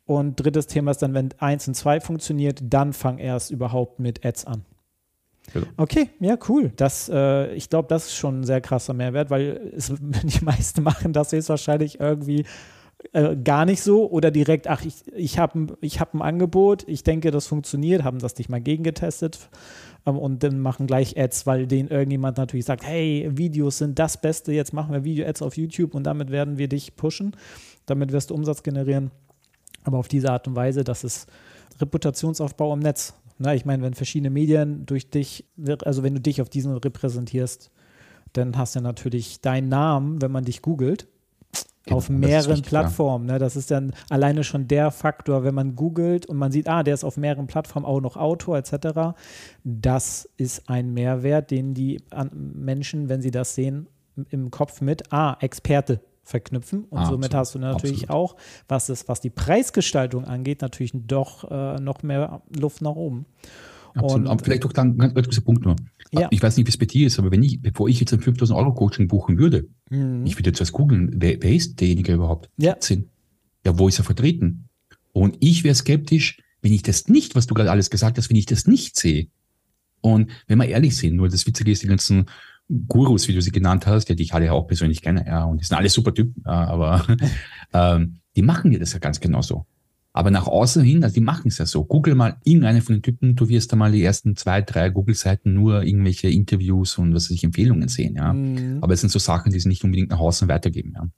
Und 0.05 0.37
drittes 0.37 0.65
Thema 0.65 0.91
ist 0.91 1.03
dann, 1.03 1.13
wenn 1.13 1.29
eins 1.37 1.67
und 1.67 1.75
zwei 1.75 1.99
funktioniert, 1.99 2.61
dann 2.63 2.93
fang 2.93 3.19
erst 3.19 3.51
überhaupt 3.51 3.99
mit 3.99 4.25
Ads 4.25 4.45
an. 4.45 4.65
Genau. 5.53 5.67
Okay, 5.77 6.09
ja, 6.19 6.37
cool. 6.47 6.71
Das, 6.75 7.09
äh, 7.09 7.53
ich 7.53 7.69
glaube, 7.69 7.87
das 7.87 8.05
ist 8.05 8.15
schon 8.15 8.41
ein 8.41 8.43
sehr 8.43 8.61
krasser 8.61 8.93
Mehrwert, 8.93 9.29
weil 9.29 9.71
es, 9.75 9.91
die 9.99 10.43
meisten 10.43 10.83
machen 10.83 11.13
das 11.13 11.31
jetzt 11.31 11.49
wahrscheinlich 11.49 11.99
irgendwie 11.99 12.45
äh, 13.13 13.35
gar 13.37 13.65
nicht 13.65 13.81
so 13.81 14.09
oder 14.09 14.29
direkt, 14.29 14.67
ach, 14.67 14.83
ich, 14.83 14.95
ich 15.15 15.39
habe 15.39 15.77
ich 15.81 15.99
hab 15.99 16.13
ein 16.13 16.21
Angebot, 16.21 16.83
ich 16.87 17.03
denke, 17.03 17.31
das 17.31 17.47
funktioniert, 17.47 18.03
haben 18.03 18.19
das 18.19 18.37
nicht 18.37 18.49
mal 18.49 18.59
gegengetestet 18.59 19.49
ähm, 20.05 20.17
und 20.17 20.43
dann 20.43 20.59
machen 20.59 20.85
gleich 20.85 21.17
Ads, 21.17 21.47
weil 21.47 21.65
denen 21.65 21.89
irgendjemand 21.89 22.37
natürlich 22.37 22.65
sagt, 22.65 22.85
hey, 22.85 23.29
Videos 23.31 23.77
sind 23.77 23.97
das 23.99 24.19
Beste, 24.19 24.51
jetzt 24.51 24.73
machen 24.73 24.91
wir 24.91 25.05
Video-Ads 25.05 25.41
auf 25.41 25.55
YouTube 25.55 25.95
und 25.95 26.03
damit 26.03 26.29
werden 26.29 26.57
wir 26.57 26.67
dich 26.67 26.97
pushen, 26.97 27.35
damit 27.85 28.11
wirst 28.11 28.31
du 28.31 28.35
Umsatz 28.35 28.63
generieren. 28.63 29.11
Aber 29.83 29.97
auf 29.97 30.09
diese 30.09 30.31
Art 30.31 30.47
und 30.47 30.57
Weise, 30.57 30.83
das 30.83 31.05
ist 31.05 31.27
Reputationsaufbau 31.79 32.73
im 32.73 32.79
Netz. 32.79 33.13
Na, 33.39 33.55
ich 33.55 33.65
meine, 33.65 33.81
wenn 33.83 33.93
verschiedene 33.93 34.29
Medien 34.29 34.85
durch 34.85 35.09
dich, 35.09 35.45
also 35.85 36.03
wenn 36.03 36.13
du 36.13 36.21
dich 36.21 36.41
auf 36.41 36.49
diesen 36.49 36.75
repräsentierst, 36.75 37.71
dann 38.33 38.57
hast 38.57 38.75
du 38.75 38.81
natürlich 38.81 39.39
deinen 39.41 39.69
Namen, 39.69 40.21
wenn 40.21 40.31
man 40.31 40.43
dich 40.43 40.61
googelt, 40.61 41.07
genau, 41.85 41.97
auf 41.97 42.09
mehreren 42.09 42.61
Plattformen. 42.61 43.25
Ne? 43.25 43.39
Das 43.39 43.55
ist 43.55 43.71
dann 43.71 43.93
alleine 44.09 44.43
schon 44.43 44.67
der 44.67 44.91
Faktor, 44.91 45.45
wenn 45.45 45.55
man 45.55 45.77
googelt 45.77 46.25
und 46.25 46.35
man 46.35 46.51
sieht, 46.51 46.67
ah, 46.67 46.83
der 46.83 46.93
ist 46.93 47.05
auf 47.05 47.15
mehreren 47.15 47.47
Plattformen 47.47 47.85
auch 47.85 48.01
noch 48.01 48.17
Autor 48.17 48.57
etc. 48.57 49.17
Das 49.63 50.29
ist 50.35 50.69
ein 50.69 50.93
Mehrwert, 50.93 51.49
den 51.49 51.73
die 51.73 52.01
Menschen, 52.33 53.07
wenn 53.07 53.21
sie 53.21 53.31
das 53.31 53.55
sehen, 53.55 53.87
im 54.29 54.51
Kopf 54.51 54.81
mit, 54.81 55.13
ah, 55.13 55.37
Experte 55.39 56.01
verknüpfen. 56.29 56.85
Und 56.85 56.99
ah, 56.99 57.05
somit 57.07 57.33
hast 57.33 57.55
du 57.55 57.59
natürlich 57.59 58.09
absolut. 58.09 58.31
auch, 58.31 58.35
was, 58.67 58.89
es, 58.89 59.07
was 59.07 59.19
die 59.21 59.29
Preisgestaltung 59.29 60.25
angeht, 60.25 60.61
natürlich 60.61 60.91
doch 60.93 61.49
äh, 61.49 61.79
noch 61.79 62.03
mehr 62.03 62.41
Luft 62.57 62.81
nach 62.81 62.95
oben. 62.95 63.25
Absolut. 63.95 64.25
Und, 64.25 64.27
aber 64.27 64.43
vielleicht 64.43 64.65
auch 64.65 64.73
dann 64.73 64.97
ganz 64.97 65.13
kurzer 65.13 65.41
Punkt 65.41 65.65
nur. 65.65 65.75
Ja. 66.11 66.27
Ich 66.31 66.41
weiß 66.41 66.57
nicht, 66.57 66.67
wie 66.67 66.69
es 66.69 66.77
bei 66.77 66.85
dir 66.85 67.07
ist, 67.07 67.19
aber 67.19 67.31
wenn 67.31 67.43
ich, 67.43 67.61
bevor 67.61 67.89
ich 67.89 67.99
jetzt 67.99 68.13
ein 68.13 68.19
5000 68.19 68.57
Euro 68.57 68.73
Coaching 68.73 69.07
buchen 69.07 69.37
würde, 69.37 69.67
mhm. 69.89 70.25
ich 70.25 70.37
würde 70.37 70.49
jetzt 70.49 70.61
was 70.61 70.71
googeln, 70.71 71.11
wer, 71.15 71.41
wer, 71.41 71.53
ist 71.53 71.79
derjenige 71.79 72.13
überhaupt? 72.13 72.49
Ja. 72.57 72.77
Ja, 73.65 73.77
wo 73.77 73.87
ist 73.87 73.99
er 73.99 74.05
vertreten? 74.05 74.69
Und 75.11 75.37
ich 75.39 75.63
wäre 75.63 75.75
skeptisch, 75.75 76.41
wenn 76.61 76.73
ich 76.73 76.83
das 76.83 77.07
nicht, 77.07 77.35
was 77.35 77.47
du 77.47 77.53
gerade 77.53 77.71
alles 77.71 77.89
gesagt 77.89 78.17
hast, 78.17 78.29
wenn 78.29 78.37
ich 78.37 78.45
das 78.45 78.67
nicht 78.67 78.97
sehe. 78.97 79.27
Und 80.01 80.31
wenn 80.47 80.59
wir 80.59 80.67
ehrlich 80.67 80.95
sind, 80.95 81.15
nur 81.15 81.29
das 81.29 81.45
Witzige 81.45 81.71
ist, 81.71 81.83
die 81.83 81.87
ganzen 81.87 82.25
Gurus, 82.87 83.27
wie 83.27 83.33
du 83.33 83.41
sie 83.41 83.51
genannt 83.51 83.87
hast, 83.87 84.09
ja, 84.09 84.15
die 84.15 84.23
ich 84.23 84.33
alle 84.33 84.51
auch 84.53 84.67
persönlich 84.67 85.01
kenne, 85.01 85.25
ja, 85.25 85.43
und 85.43 85.59
die 85.59 85.65
sind 85.65 85.75
alle 85.75 85.89
super 85.89 86.13
Typen, 86.13 86.43
ja, 86.45 86.65
aber 86.67 87.05
ähm, 87.73 88.17
die 88.35 88.41
machen 88.41 88.71
dir 88.71 88.79
das 88.79 88.93
ja 88.93 88.99
ganz 88.99 89.19
genauso. 89.19 89.65
Aber 90.11 90.31
nach 90.31 90.47
außen 90.47 90.83
hin, 90.83 91.03
also 91.03 91.13
die 91.13 91.21
machen 91.21 91.49
es 91.49 91.59
ja 91.59 91.65
so. 91.65 91.85
Google 91.85 92.15
mal 92.15 92.37
irgendeine 92.43 92.81
von 92.81 92.95
den 92.95 93.03
Typen, 93.03 93.35
du 93.35 93.47
wirst 93.47 93.71
da 93.71 93.75
mal 93.75 93.91
die 93.91 94.03
ersten 94.03 94.35
zwei, 94.35 94.61
drei 94.61 94.89
Google-Seiten 94.89 95.53
nur 95.53 95.83
irgendwelche 95.83 96.29
Interviews 96.29 96.97
und 96.97 97.13
was 97.13 97.25
weiß 97.25 97.31
ich, 97.31 97.43
Empfehlungen 97.43 97.87
sehen, 97.89 98.15
ja. 98.15 98.33
Mhm. 98.33 98.79
Aber 98.81 98.93
es 98.93 99.01
sind 99.01 99.11
so 99.11 99.19
Sachen, 99.19 99.51
die 99.51 99.59
sie 99.59 99.67
nicht 99.67 99.83
unbedingt 99.83 100.09
nach 100.09 100.19
außen 100.19 100.47
weitergeben, 100.47 100.93
ja. 100.95 101.09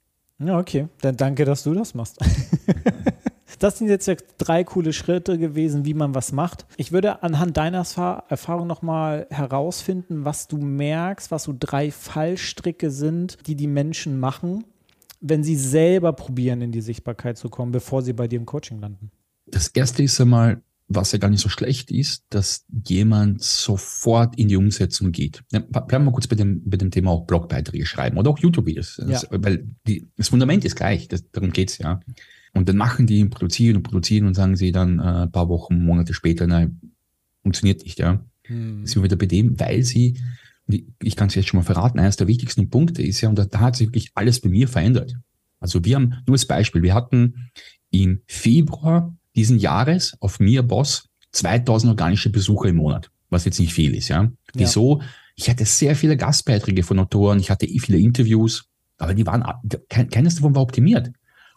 Ja, 0.46 0.58
okay. 0.58 0.88
Dann 1.00 1.16
danke, 1.16 1.44
dass 1.44 1.62
du 1.62 1.74
das 1.74 1.94
machst. 1.94 2.18
Das 3.58 3.78
sind 3.78 3.88
jetzt 3.88 4.10
drei 4.38 4.64
coole 4.64 4.92
Schritte 4.92 5.38
gewesen, 5.38 5.84
wie 5.84 5.94
man 5.94 6.14
was 6.14 6.32
macht. 6.32 6.66
Ich 6.76 6.92
würde 6.92 7.22
anhand 7.22 7.56
deiner 7.56 7.84
Erfahrung 8.28 8.66
nochmal 8.66 9.26
herausfinden, 9.30 10.24
was 10.24 10.48
du 10.48 10.58
merkst, 10.58 11.30
was 11.30 11.44
so 11.44 11.54
drei 11.58 11.90
Fallstricke 11.90 12.90
sind, 12.90 13.38
die 13.46 13.54
die 13.54 13.66
Menschen 13.66 14.18
machen, 14.20 14.64
wenn 15.20 15.44
sie 15.44 15.56
selber 15.56 16.12
probieren, 16.12 16.60
in 16.62 16.72
die 16.72 16.80
Sichtbarkeit 16.80 17.38
zu 17.38 17.48
kommen, 17.48 17.72
bevor 17.72 18.02
sie 18.02 18.12
bei 18.12 18.28
dir 18.28 18.36
im 18.36 18.46
Coaching 18.46 18.80
landen. 18.80 19.10
Das 19.46 19.68
erste 19.68 20.02
ist 20.02 20.20
einmal, 20.20 20.62
was 20.88 21.12
ja 21.12 21.18
gar 21.18 21.30
nicht 21.30 21.40
so 21.40 21.48
schlecht 21.48 21.90
ist, 21.90 22.24
dass 22.30 22.64
jemand 22.86 23.42
sofort 23.42 24.38
in 24.38 24.48
die 24.48 24.56
Umsetzung 24.56 25.12
geht. 25.12 25.42
Ja, 25.52 25.60
bleiben 25.60 26.04
wir 26.04 26.12
kurz 26.12 26.26
bei 26.26 26.36
dem, 26.36 26.62
bei 26.68 26.76
dem 26.76 26.90
Thema 26.90 27.10
auch 27.12 27.26
Blogbeiträge 27.26 27.86
schreiben 27.86 28.18
oder 28.18 28.30
auch 28.30 28.38
YouTube-Videos. 28.38 29.00
Ja. 29.06 29.22
Weil 29.30 29.66
die, 29.86 30.08
das 30.16 30.28
Fundament 30.28 30.64
ist 30.64 30.76
gleich, 30.76 31.08
das, 31.08 31.30
darum 31.30 31.50
geht's 31.50 31.78
ja. 31.78 32.00
Und 32.54 32.68
dann 32.68 32.76
machen 32.76 33.06
die, 33.06 33.24
produzieren 33.24 33.76
und 33.76 33.82
produzieren 33.82 34.26
und 34.26 34.34
sagen 34.34 34.56
sie 34.56 34.72
dann 34.72 34.98
äh, 34.98 35.02
ein 35.02 35.32
paar 35.32 35.48
Wochen, 35.48 35.82
Monate 35.84 36.14
später, 36.14 36.46
nein, 36.46 36.80
funktioniert 37.42 37.82
nicht, 37.82 37.98
ja. 37.98 38.24
Hm. 38.44 38.86
Sind 38.86 38.96
wir 38.96 39.04
wieder 39.04 39.16
bei 39.16 39.26
dem, 39.26 39.58
weil 39.58 39.82
sie, 39.82 40.18
ich 41.02 41.16
kann 41.16 41.28
es 41.28 41.34
jetzt 41.34 41.48
schon 41.48 41.58
mal 41.58 41.64
verraten, 41.64 41.98
eines 41.98 42.16
der 42.16 42.28
wichtigsten 42.28 42.68
Punkte 42.68 43.02
ist 43.02 43.20
ja, 43.20 43.28
und 43.28 43.38
da, 43.38 43.44
da 43.44 43.60
hat 43.60 43.76
sich 43.76 43.88
wirklich 43.88 44.10
alles 44.14 44.40
bei 44.40 44.48
mir 44.48 44.68
verändert. 44.68 45.16
Also 45.60 45.84
wir 45.84 45.94
haben, 45.96 46.14
nur 46.26 46.34
als 46.34 46.46
Beispiel, 46.46 46.82
wir 46.82 46.94
hatten 46.94 47.50
im 47.90 48.20
Februar 48.26 49.16
diesen 49.34 49.58
Jahres 49.58 50.16
auf 50.20 50.40
mir 50.40 50.62
Boss 50.62 51.08
2000 51.32 51.90
organische 51.90 52.30
Besucher 52.30 52.68
im 52.68 52.76
Monat, 52.76 53.10
was 53.30 53.44
jetzt 53.44 53.60
nicht 53.60 53.72
viel 53.72 53.94
ist, 53.94 54.08
ja. 54.08 54.30
Wieso? 54.54 55.00
Ja. 55.00 55.06
Ich 55.36 55.48
hatte 55.48 55.64
sehr 55.64 55.96
viele 55.96 56.16
Gastbeiträge 56.16 56.82
von 56.82 56.98
Autoren, 56.98 57.40
ich 57.40 57.50
hatte 57.50 57.66
eh 57.66 57.78
viele 57.78 57.98
Interviews, 57.98 58.66
aber 58.98 59.14
die 59.14 59.26
waren, 59.26 59.42
keines 59.88 60.34
davon 60.34 60.54
war 60.54 60.62
optimiert. 60.62 61.10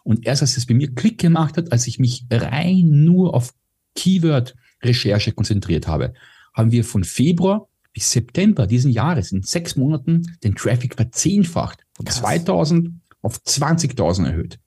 Und 0.06 0.24
erst 0.24 0.42
als 0.42 0.56
es 0.56 0.66
bei 0.66 0.74
mir 0.74 0.94
Klick 0.94 1.18
gemacht 1.18 1.56
hat, 1.56 1.72
als 1.72 1.88
ich 1.88 1.98
mich 1.98 2.26
rein 2.30 3.04
nur 3.04 3.34
auf 3.34 3.52
Keyword-Recherche 3.96 5.32
konzentriert 5.32 5.88
habe, 5.88 6.14
haben 6.54 6.70
wir 6.70 6.84
von 6.84 7.02
Februar 7.02 7.66
bis 7.92 8.12
September 8.12 8.68
diesen 8.68 8.92
Jahres 8.92 9.32
in 9.32 9.42
sechs 9.42 9.74
Monaten 9.74 10.36
den 10.44 10.54
Traffic 10.54 10.94
verzehnfacht. 10.94 11.84
Von 11.94 12.06
Krass. 12.06 12.18
2000 12.18 13.00
auf 13.20 13.38
20.000 13.38 14.26
erhöht. 14.26 14.60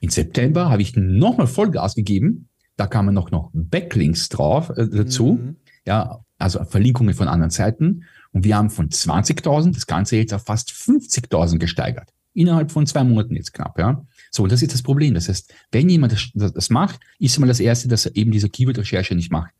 In 0.00 0.08
September 0.08 0.70
habe 0.70 0.80
ich 0.80 0.96
nochmal 0.96 1.48
Vollgas 1.48 1.94
gegeben. 1.94 2.48
Da 2.76 2.86
kamen 2.86 3.14
noch, 3.14 3.30
noch 3.30 3.50
Backlinks 3.52 4.30
drauf 4.30 4.70
äh, 4.70 4.88
dazu. 4.88 5.34
Mhm. 5.34 5.56
Ja, 5.86 6.20
also 6.38 6.64
Verlinkungen 6.64 7.12
von 7.12 7.28
anderen 7.28 7.50
Seiten. 7.50 8.04
Und 8.32 8.44
wir 8.44 8.56
haben 8.56 8.70
von 8.70 8.88
20.000 8.88 9.74
das 9.74 9.86
Ganze 9.86 10.16
jetzt 10.16 10.32
auf 10.32 10.44
fast 10.44 10.70
50.000 10.70 11.58
gesteigert. 11.58 12.14
Innerhalb 12.32 12.72
von 12.72 12.86
zwei 12.86 13.04
Monaten 13.04 13.36
jetzt 13.36 13.52
knapp, 13.52 13.78
ja. 13.78 14.02
So, 14.30 14.42
und 14.42 14.52
das 14.52 14.62
ist 14.62 14.72
das 14.72 14.82
Problem. 14.82 15.14
Das 15.14 15.28
heißt, 15.28 15.52
wenn 15.72 15.88
jemand 15.88 16.12
das, 16.12 16.52
das 16.52 16.70
macht, 16.70 17.00
ist 17.18 17.38
mal 17.38 17.46
das 17.46 17.60
Erste, 17.60 17.88
dass 17.88 18.06
er 18.06 18.16
eben 18.16 18.30
diese 18.30 18.48
Keyword-Recherche 18.48 19.14
nicht 19.14 19.32
macht. 19.32 19.52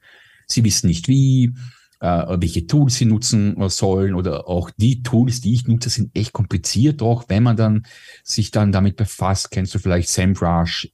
Sie 0.47 0.65
wissen 0.65 0.87
nicht 0.87 1.09
wie, 1.09 1.53
äh, 2.01 2.07
welche 2.41 2.67
Tools 2.67 2.97
sie 2.97 3.07
nutzen 3.07 3.57
sollen 3.69 4.15
oder 4.15 4.49
auch 4.49 4.71
die 4.77 5.03
Tools, 5.03 5.41
die 5.41 5.55
ich 5.55 5.67
nutze, 5.67 5.91
sind 5.91 6.17
echt 6.17 6.33
kompliziert. 6.33 7.03
Auch 7.03 7.25
wenn 7.29 7.43
man 7.43 7.57
dann 7.57 7.87
sich 8.23 8.51
dann 8.51 8.73
damit 8.73 8.97
befasst, 8.97 9.51
kennst 9.51 9.75
du 9.75 9.79
vielleicht 9.79 10.09
SEMrush 10.09 10.89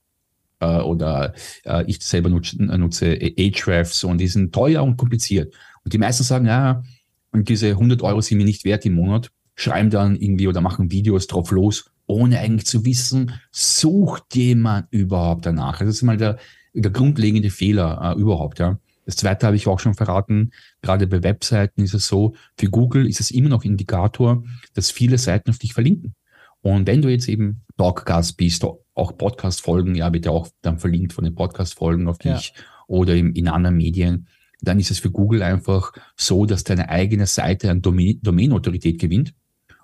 äh, 0.59 0.79
oder 0.79 1.33
äh, 1.65 1.83
ich 1.87 2.01
selber 2.03 2.29
nutze, 2.29 2.61
nutze 2.61 3.17
Ahrefs 3.37 4.03
und 4.03 4.19
die 4.19 4.27
sind 4.27 4.53
teuer 4.53 4.83
und 4.83 4.97
kompliziert. 4.97 5.53
Und 5.83 5.93
die 5.93 5.97
meisten 5.97 6.23
sagen, 6.23 6.45
ja, 6.45 6.83
und 7.31 7.49
diese 7.49 7.69
100 7.69 8.01
Euro 8.01 8.21
sind 8.21 8.37
mir 8.37 8.45
nicht 8.45 8.63
wert 8.63 8.85
im 8.85 8.93
Monat, 8.93 9.31
schreiben 9.55 9.89
dann 9.89 10.15
irgendwie 10.15 10.47
oder 10.47 10.61
machen 10.61 10.91
Videos 10.91 11.27
drauf 11.27 11.51
los 11.51 11.92
ohne 12.07 12.39
eigentlich 12.39 12.65
zu 12.65 12.85
wissen, 12.85 13.33
sucht 13.51 14.35
jemand 14.35 14.87
überhaupt 14.91 15.45
danach. 15.45 15.79
Das 15.79 15.87
ist 15.87 16.03
mal 16.03 16.17
der, 16.17 16.37
der 16.73 16.91
grundlegende 16.91 17.49
Fehler 17.49 18.15
äh, 18.15 18.19
überhaupt, 18.19 18.59
ja. 18.59 18.79
Das 19.05 19.17
zweite 19.17 19.45
habe 19.45 19.57
ich 19.57 19.67
auch 19.67 19.79
schon 19.79 19.95
verraten. 19.95 20.51
Gerade 20.81 21.07
bei 21.07 21.23
Webseiten 21.23 21.81
ist 21.81 21.93
es 21.93 22.07
so, 22.07 22.35
für 22.57 22.69
Google 22.69 23.07
ist 23.07 23.19
es 23.19 23.31
immer 23.31 23.49
noch 23.49 23.65
Indikator, 23.65 24.43
dass 24.75 24.91
viele 24.91 25.17
Seiten 25.17 25.49
auf 25.49 25.57
dich 25.57 25.73
verlinken. 25.73 26.15
Und 26.61 26.87
wenn 26.87 27.01
du 27.01 27.09
jetzt 27.09 27.27
eben 27.27 27.63
Podcast 27.75 28.37
bist, 28.37 28.63
auch 28.63 29.17
Podcast-Folgen, 29.17 29.95
ja, 29.95 30.13
wird 30.13 30.25
ja 30.25 30.31
auch 30.31 30.47
dann 30.61 30.79
verlinkt 30.79 31.11
von 31.11 31.25
den 31.25 31.35
Podcast-Folgen 31.35 32.07
auf 32.07 32.17
dich 32.19 32.53
ja. 32.55 32.63
oder 32.87 33.15
in, 33.15 33.33
in 33.33 33.49
anderen 33.49 33.75
Medien, 33.75 34.27
dann 34.61 34.79
ist 34.79 34.91
es 34.91 34.99
für 34.99 35.11
Google 35.11 35.43
einfach 35.43 35.91
so, 36.15 36.45
dass 36.45 36.63
deine 36.63 36.87
eigene 36.87 37.27
Seite 37.27 37.69
an 37.69 37.81
Domain-Autorität 37.81 38.99
gewinnt. 38.99 39.33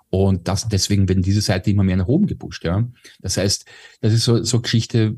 Und 0.10 0.48
das, 0.48 0.67
deswegen 0.67 1.08
werden 1.08 1.24
diese 1.24 1.41
Seite 1.41 1.69
immer 1.69 1.84
mehr 1.84 1.98
nach 1.98 2.08
oben 2.08 2.26
gepusht, 2.26 2.65
ja. 2.65 2.88
Das 3.22 3.38
heißt, 3.38 3.65
das 4.02 4.13
ist 4.13 4.24
so, 4.24 4.43
so 4.43 4.60
Geschichte, 4.60 5.17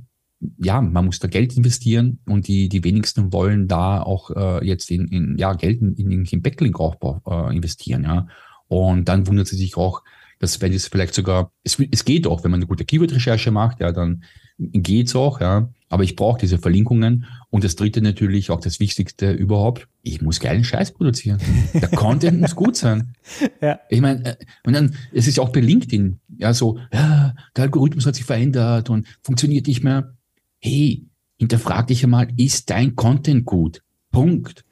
ja, 0.57 0.81
man 0.81 1.05
muss 1.05 1.19
da 1.19 1.27
Geld 1.27 1.55
investieren 1.55 2.19
und 2.25 2.47
die, 2.47 2.67
die 2.67 2.83
wenigsten 2.83 3.31
wollen 3.31 3.67
da 3.67 4.01
auch 4.01 4.31
äh, 4.31 4.65
jetzt 4.65 4.91
in, 4.91 5.07
in 5.07 5.37
ja, 5.37 5.53
Geld 5.53 5.81
in, 5.81 5.95
in, 5.95 6.25
in 6.25 6.41
Backlink-Aufbau 6.41 7.21
äh, 7.25 7.55
investieren, 7.55 8.03
ja. 8.03 8.27
Und 8.67 9.05
dann 9.05 9.27
wundert 9.27 9.47
sie 9.47 9.57
sich 9.57 9.75
auch, 9.77 10.01
dass 10.39 10.59
wenn 10.61 10.73
es 10.73 10.87
vielleicht 10.87 11.13
sogar, 11.13 11.51
es, 11.63 11.77
es 11.91 12.03
geht 12.03 12.25
auch, 12.25 12.43
wenn 12.43 12.51
man 12.51 12.59
eine 12.59 12.67
gute 12.67 12.85
Keyword-Recherche 12.85 13.51
macht, 13.51 13.79
ja, 13.79 13.91
dann 13.91 14.23
geht's 14.57 15.15
auch, 15.15 15.39
ja. 15.39 15.69
Aber 15.91 16.05
ich 16.05 16.15
brauche 16.15 16.39
diese 16.39 16.57
Verlinkungen. 16.57 17.25
Und 17.49 17.65
das 17.65 17.75
dritte 17.75 18.01
natürlich, 18.01 18.49
auch 18.49 18.61
das 18.61 18.79
Wichtigste 18.79 19.33
überhaupt, 19.33 19.89
ich 20.03 20.21
muss 20.21 20.39
geilen 20.39 20.63
Scheiß 20.63 20.93
produzieren. 20.93 21.39
Der 21.73 21.89
Content 21.89 22.39
muss 22.39 22.55
gut 22.55 22.77
sein. 22.77 23.13
Ja. 23.59 23.77
Ich 23.89 23.99
meine, 23.99 24.25
äh, 24.25 24.35
und 24.63 24.71
dann, 24.71 24.95
es 25.11 25.27
ist 25.27 25.37
auch 25.37 25.49
bei 25.49 25.59
LinkedIn, 25.59 26.21
Ja, 26.37 26.53
so, 26.53 26.77
ja, 26.93 27.35
der 27.57 27.63
Algorithmus 27.65 28.05
hat 28.05 28.15
sich 28.15 28.23
verändert 28.23 28.89
und 28.89 29.05
funktioniert 29.21 29.67
nicht 29.67 29.83
mehr. 29.83 30.15
Hey, 30.59 31.07
hinterfrag 31.37 31.87
dich 31.87 32.05
einmal, 32.05 32.29
ist 32.37 32.69
dein 32.69 32.95
Content 32.95 33.45
gut? 33.45 33.83
Punkt. 34.11 34.63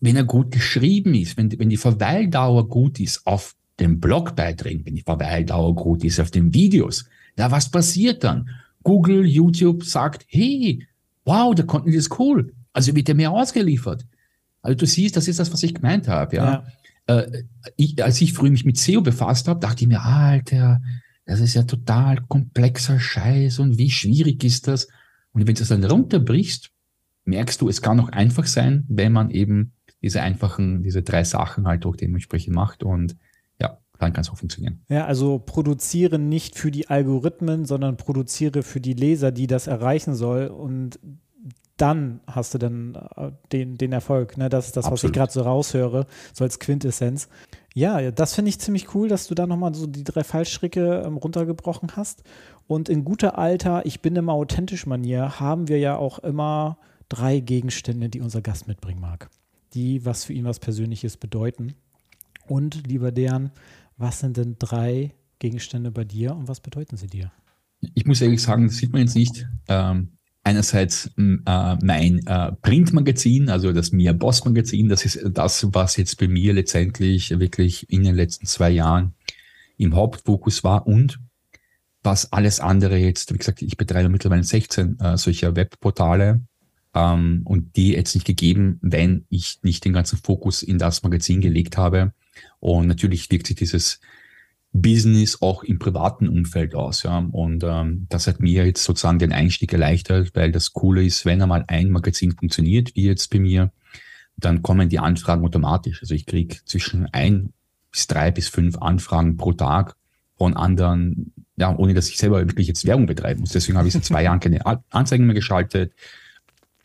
Wenn 0.00 0.16
er 0.16 0.24
gut 0.24 0.50
geschrieben 0.50 1.12
ist, 1.12 1.36
wenn, 1.36 1.58
wenn 1.58 1.68
die 1.68 1.76
Verweildauer 1.76 2.68
gut 2.68 3.00
ist 3.00 3.26
auf 3.26 3.54
den 3.78 4.00
Blogbeiträgen, 4.00 4.86
wenn 4.86 4.94
die 4.94 5.02
Verweildauer 5.02 5.74
gut 5.74 6.04
ist 6.04 6.20
auf 6.20 6.30
den 6.30 6.54
Videos, 6.54 7.04
ja, 7.36 7.50
was 7.50 7.70
passiert 7.70 8.24
dann? 8.24 8.48
Google, 8.82 9.24
YouTube 9.26 9.84
sagt, 9.84 10.24
hey, 10.28 10.86
wow, 11.24 11.54
der 11.54 11.66
Content 11.66 11.94
ist 11.94 12.18
cool. 12.18 12.52
Also 12.72 12.94
wird 12.94 13.08
er 13.08 13.14
mehr 13.14 13.30
ausgeliefert. 13.30 14.06
Also 14.62 14.76
du 14.76 14.86
siehst, 14.86 15.16
das 15.16 15.28
ist 15.28 15.38
das, 15.38 15.52
was 15.52 15.62
ich 15.62 15.74
gemeint 15.74 16.08
habe, 16.08 16.36
ja. 16.36 16.64
ja. 17.08 17.16
Äh, 17.16 17.44
ich, 17.76 18.02
als 18.02 18.20
ich 18.20 18.32
früher 18.32 18.50
mich 18.50 18.64
mit 18.64 18.76
SEO 18.76 19.00
befasst 19.00 19.48
habe, 19.48 19.60
dachte 19.60 19.82
ich 19.82 19.88
mir, 19.88 20.02
Alter, 20.02 20.80
das 21.24 21.40
ist 21.40 21.54
ja 21.54 21.62
total 21.62 22.22
komplexer 22.28 22.98
Scheiß 22.98 23.58
und 23.58 23.78
wie 23.78 23.90
schwierig 23.90 24.44
ist 24.44 24.68
das? 24.68 24.88
Und 25.32 25.46
wenn 25.46 25.54
du 25.54 25.62
es 25.62 25.68
dann 25.68 25.84
runterbrichst, 25.84 26.70
merkst 27.24 27.60
du, 27.60 27.68
es 27.68 27.82
kann 27.82 28.00
auch 28.00 28.08
einfach 28.08 28.46
sein, 28.46 28.84
wenn 28.88 29.12
man 29.12 29.30
eben 29.30 29.72
diese 30.02 30.22
einfachen, 30.22 30.82
diese 30.82 31.02
drei 31.02 31.24
Sachen 31.24 31.66
halt 31.66 31.84
auch 31.84 31.96
dementsprechend 31.96 32.54
macht 32.54 32.82
und 32.82 33.16
dann 33.98 34.12
kann 34.12 34.22
es 34.22 34.30
auch 34.30 34.36
funktionieren. 34.36 34.80
Ja, 34.88 35.06
also 35.06 35.38
produziere 35.38 36.18
nicht 36.18 36.56
für 36.56 36.70
die 36.70 36.88
Algorithmen, 36.88 37.64
sondern 37.64 37.96
produziere 37.96 38.62
für 38.62 38.80
die 38.80 38.92
Leser, 38.92 39.32
die 39.32 39.46
das 39.46 39.66
erreichen 39.66 40.14
soll 40.14 40.46
und 40.46 40.98
dann 41.78 42.20
hast 42.26 42.54
du 42.54 42.58
dann 42.58 42.94
äh, 43.16 43.30
den, 43.52 43.76
den 43.76 43.92
Erfolg. 43.92 44.36
Ne? 44.36 44.48
Das 44.48 44.66
ist 44.66 44.76
das, 44.76 44.84
Absolut. 44.84 45.02
was 45.02 45.04
ich 45.04 45.12
gerade 45.12 45.32
so 45.32 45.42
raushöre, 45.42 46.06
so 46.32 46.44
als 46.44 46.58
Quintessenz. 46.58 47.28
Ja, 47.74 48.10
das 48.10 48.34
finde 48.34 48.48
ich 48.48 48.58
ziemlich 48.58 48.94
cool, 48.94 49.08
dass 49.08 49.28
du 49.28 49.34
da 49.34 49.46
nochmal 49.46 49.74
so 49.74 49.86
die 49.86 50.04
drei 50.04 50.24
Fallstricke 50.24 51.02
ähm, 51.06 51.16
runtergebrochen 51.16 51.96
hast. 51.96 52.24
Und 52.66 52.88
in 52.88 53.04
guter 53.04 53.38
alter, 53.38 53.86
ich 53.86 54.00
bin 54.00 54.16
immer 54.16 54.32
authentisch 54.32 54.86
Manier, 54.86 55.38
haben 55.38 55.68
wir 55.68 55.78
ja 55.78 55.96
auch 55.96 56.18
immer 56.18 56.78
drei 57.08 57.38
Gegenstände, 57.38 58.08
die 58.08 58.20
unser 58.20 58.42
Gast 58.42 58.66
mitbringen 58.66 59.00
mag. 59.00 59.30
Die, 59.74 60.04
was 60.04 60.24
für 60.24 60.32
ihn 60.32 60.44
was 60.44 60.58
Persönliches 60.58 61.16
bedeuten. 61.16 61.74
Und 62.48 62.86
lieber 62.86 63.12
deren, 63.12 63.52
was 63.98 64.20
sind 64.20 64.36
denn 64.36 64.56
drei 64.58 65.14
Gegenstände 65.38 65.90
bei 65.90 66.04
dir 66.04 66.34
und 66.34 66.48
was 66.48 66.60
bedeuten 66.60 66.96
sie 66.96 67.08
dir? 67.08 67.30
Ich 67.94 68.06
muss 68.06 68.20
ehrlich 68.20 68.42
sagen, 68.42 68.66
das 68.66 68.76
sieht 68.76 68.92
man 68.92 69.02
jetzt 69.02 69.14
nicht. 69.14 69.46
Ähm, 69.68 70.12
einerseits 70.42 71.10
äh, 71.16 71.76
mein 71.82 72.26
äh, 72.26 72.52
Printmagazin, 72.62 73.50
also 73.50 73.72
das 73.72 73.92
Mia 73.92 74.12
Boss 74.12 74.44
Magazin, 74.44 74.88
das 74.88 75.04
ist 75.04 75.20
das, 75.32 75.66
was 75.72 75.96
jetzt 75.96 76.18
bei 76.18 76.26
mir 76.26 76.54
letztendlich 76.54 77.38
wirklich 77.38 77.90
in 77.90 78.02
den 78.04 78.14
letzten 78.14 78.46
zwei 78.46 78.70
Jahren 78.70 79.14
im 79.76 79.94
Hauptfokus 79.94 80.64
war 80.64 80.86
und 80.86 81.20
was 82.02 82.32
alles 82.32 82.60
andere 82.60 82.96
jetzt, 82.96 83.32
wie 83.32 83.38
gesagt, 83.38 83.62
ich 83.62 83.76
betreibe 83.76 84.08
mittlerweile 84.08 84.44
16 84.44 84.98
äh, 84.98 85.18
solcher 85.18 85.54
Webportale 85.54 86.42
ähm, 86.94 87.42
und 87.44 87.76
die 87.76 87.92
jetzt 87.92 88.14
nicht 88.14 88.26
gegeben, 88.26 88.78
wenn 88.80 89.26
ich 89.28 89.58
nicht 89.62 89.84
den 89.84 89.92
ganzen 89.92 90.18
Fokus 90.18 90.62
in 90.62 90.78
das 90.78 91.02
Magazin 91.02 91.40
gelegt 91.40 91.76
habe. 91.76 92.12
Und 92.60 92.86
natürlich 92.86 93.30
wirkt 93.30 93.46
sich 93.46 93.56
dieses 93.56 94.00
Business 94.72 95.40
auch 95.40 95.62
im 95.64 95.78
privaten 95.78 96.28
Umfeld 96.28 96.74
aus. 96.74 97.02
Ja. 97.02 97.18
Und 97.18 97.64
ähm, 97.64 98.06
das 98.08 98.26
hat 98.26 98.40
mir 98.40 98.66
jetzt 98.66 98.84
sozusagen 98.84 99.18
den 99.18 99.32
Einstieg 99.32 99.72
erleichtert, 99.72 100.32
weil 100.34 100.52
das 100.52 100.72
Coole 100.72 101.04
ist, 101.04 101.24
wenn 101.24 101.42
einmal 101.42 101.64
ein 101.68 101.90
Magazin 101.90 102.32
funktioniert, 102.32 102.94
wie 102.94 103.04
jetzt 103.04 103.30
bei 103.30 103.38
mir, 103.38 103.72
dann 104.36 104.62
kommen 104.62 104.88
die 104.88 104.98
Anfragen 104.98 105.44
automatisch. 105.44 106.00
Also 106.02 106.14
ich 106.14 106.26
kriege 106.26 106.56
zwischen 106.64 107.06
ein 107.12 107.52
bis 107.90 108.06
drei 108.06 108.30
bis 108.30 108.48
fünf 108.48 108.78
Anfragen 108.78 109.36
pro 109.36 109.52
Tag 109.52 109.96
von 110.36 110.54
anderen, 110.54 111.32
ja, 111.56 111.74
ohne 111.76 111.94
dass 111.94 112.08
ich 112.08 112.18
selber 112.18 112.46
wirklich 112.46 112.68
jetzt 112.68 112.86
Werbung 112.86 113.06
betreiben 113.06 113.40
muss. 113.40 113.50
Deswegen 113.50 113.78
habe 113.78 113.88
ich 113.88 113.94
seit 113.94 114.04
zwei 114.04 114.22
Jahren 114.24 114.40
keine 114.40 114.60
Anzeigen 114.90 115.26
mehr 115.26 115.34
geschaltet. 115.34 115.92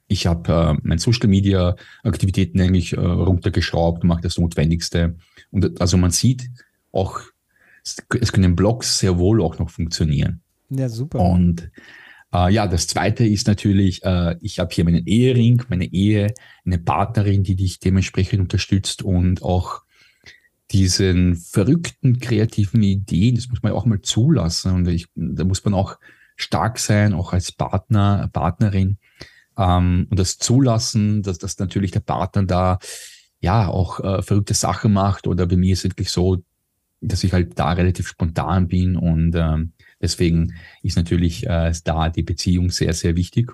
Ich 0.07 0.27
habe 0.27 0.77
äh, 0.77 0.79
meine 0.83 0.99
Social 0.99 1.27
Media 1.27 1.75
Aktivitäten 2.03 2.59
eigentlich 2.61 2.93
äh, 2.93 2.99
runtergeschraubt, 2.99 4.03
mache 4.03 4.21
das 4.21 4.37
Notwendigste. 4.37 5.15
Und 5.51 5.79
also 5.81 5.97
man 5.97 6.11
sieht 6.11 6.49
auch 6.91 7.21
es 7.83 8.31
können 8.31 8.55
Blogs 8.55 8.99
sehr 8.99 9.17
wohl 9.17 9.41
auch 9.41 9.59
noch 9.59 9.69
funktionieren. 9.69 10.41
Ja, 10.69 10.89
super. 10.89 11.19
Und 11.19 11.69
äh, 12.33 12.51
ja, 12.51 12.67
das 12.67 12.87
zweite 12.87 13.25
ist 13.25 13.47
natürlich, 13.47 14.03
äh, 14.03 14.35
ich 14.41 14.59
habe 14.59 14.73
hier 14.73 14.85
meinen 14.85 15.05
Ehering, 15.05 15.63
meine 15.69 15.85
Ehe, 15.85 16.33
eine 16.65 16.79
Partnerin, 16.79 17.43
die 17.43 17.55
dich 17.55 17.79
dementsprechend 17.79 18.39
unterstützt 18.39 19.03
und 19.03 19.43
auch 19.43 19.81
diesen 20.71 21.35
verrückten 21.35 22.19
kreativen 22.19 22.81
Ideen, 22.81 23.35
das 23.35 23.49
muss 23.49 23.61
man 23.61 23.73
auch 23.73 23.85
mal 23.85 24.01
zulassen. 24.01 24.73
Und 24.73 24.87
ich, 24.87 25.07
da 25.15 25.43
muss 25.43 25.63
man 25.65 25.73
auch 25.73 25.99
stark 26.35 26.79
sein, 26.79 27.13
auch 27.13 27.33
als 27.33 27.51
Partner, 27.51 28.29
Partnerin. 28.31 28.97
Ähm, 29.57 30.07
und 30.09 30.19
das 30.19 30.37
zulassen, 30.37 31.23
dass, 31.23 31.37
dass 31.37 31.59
natürlich 31.59 31.91
der 31.91 31.99
Partner 32.01 32.43
da 32.43 32.79
ja 33.39 33.67
auch 33.67 33.99
äh, 33.99 34.21
verrückte 34.21 34.53
Sachen 34.53 34.93
macht. 34.93 35.27
Oder 35.27 35.45
bei 35.45 35.57
mir 35.57 35.73
ist 35.73 35.79
es 35.79 35.91
wirklich 35.91 36.09
so, 36.09 36.43
dass 37.01 37.23
ich 37.23 37.33
halt 37.33 37.59
da 37.59 37.73
relativ 37.73 38.07
spontan 38.07 38.67
bin 38.67 38.95
und 38.95 39.35
ähm, 39.35 39.73
deswegen 40.01 40.53
ist 40.81 40.95
natürlich 40.95 41.45
äh, 41.45 41.73
da 41.83 42.09
die 42.09 42.23
Beziehung 42.23 42.69
sehr, 42.69 42.93
sehr 42.93 43.15
wichtig. 43.15 43.51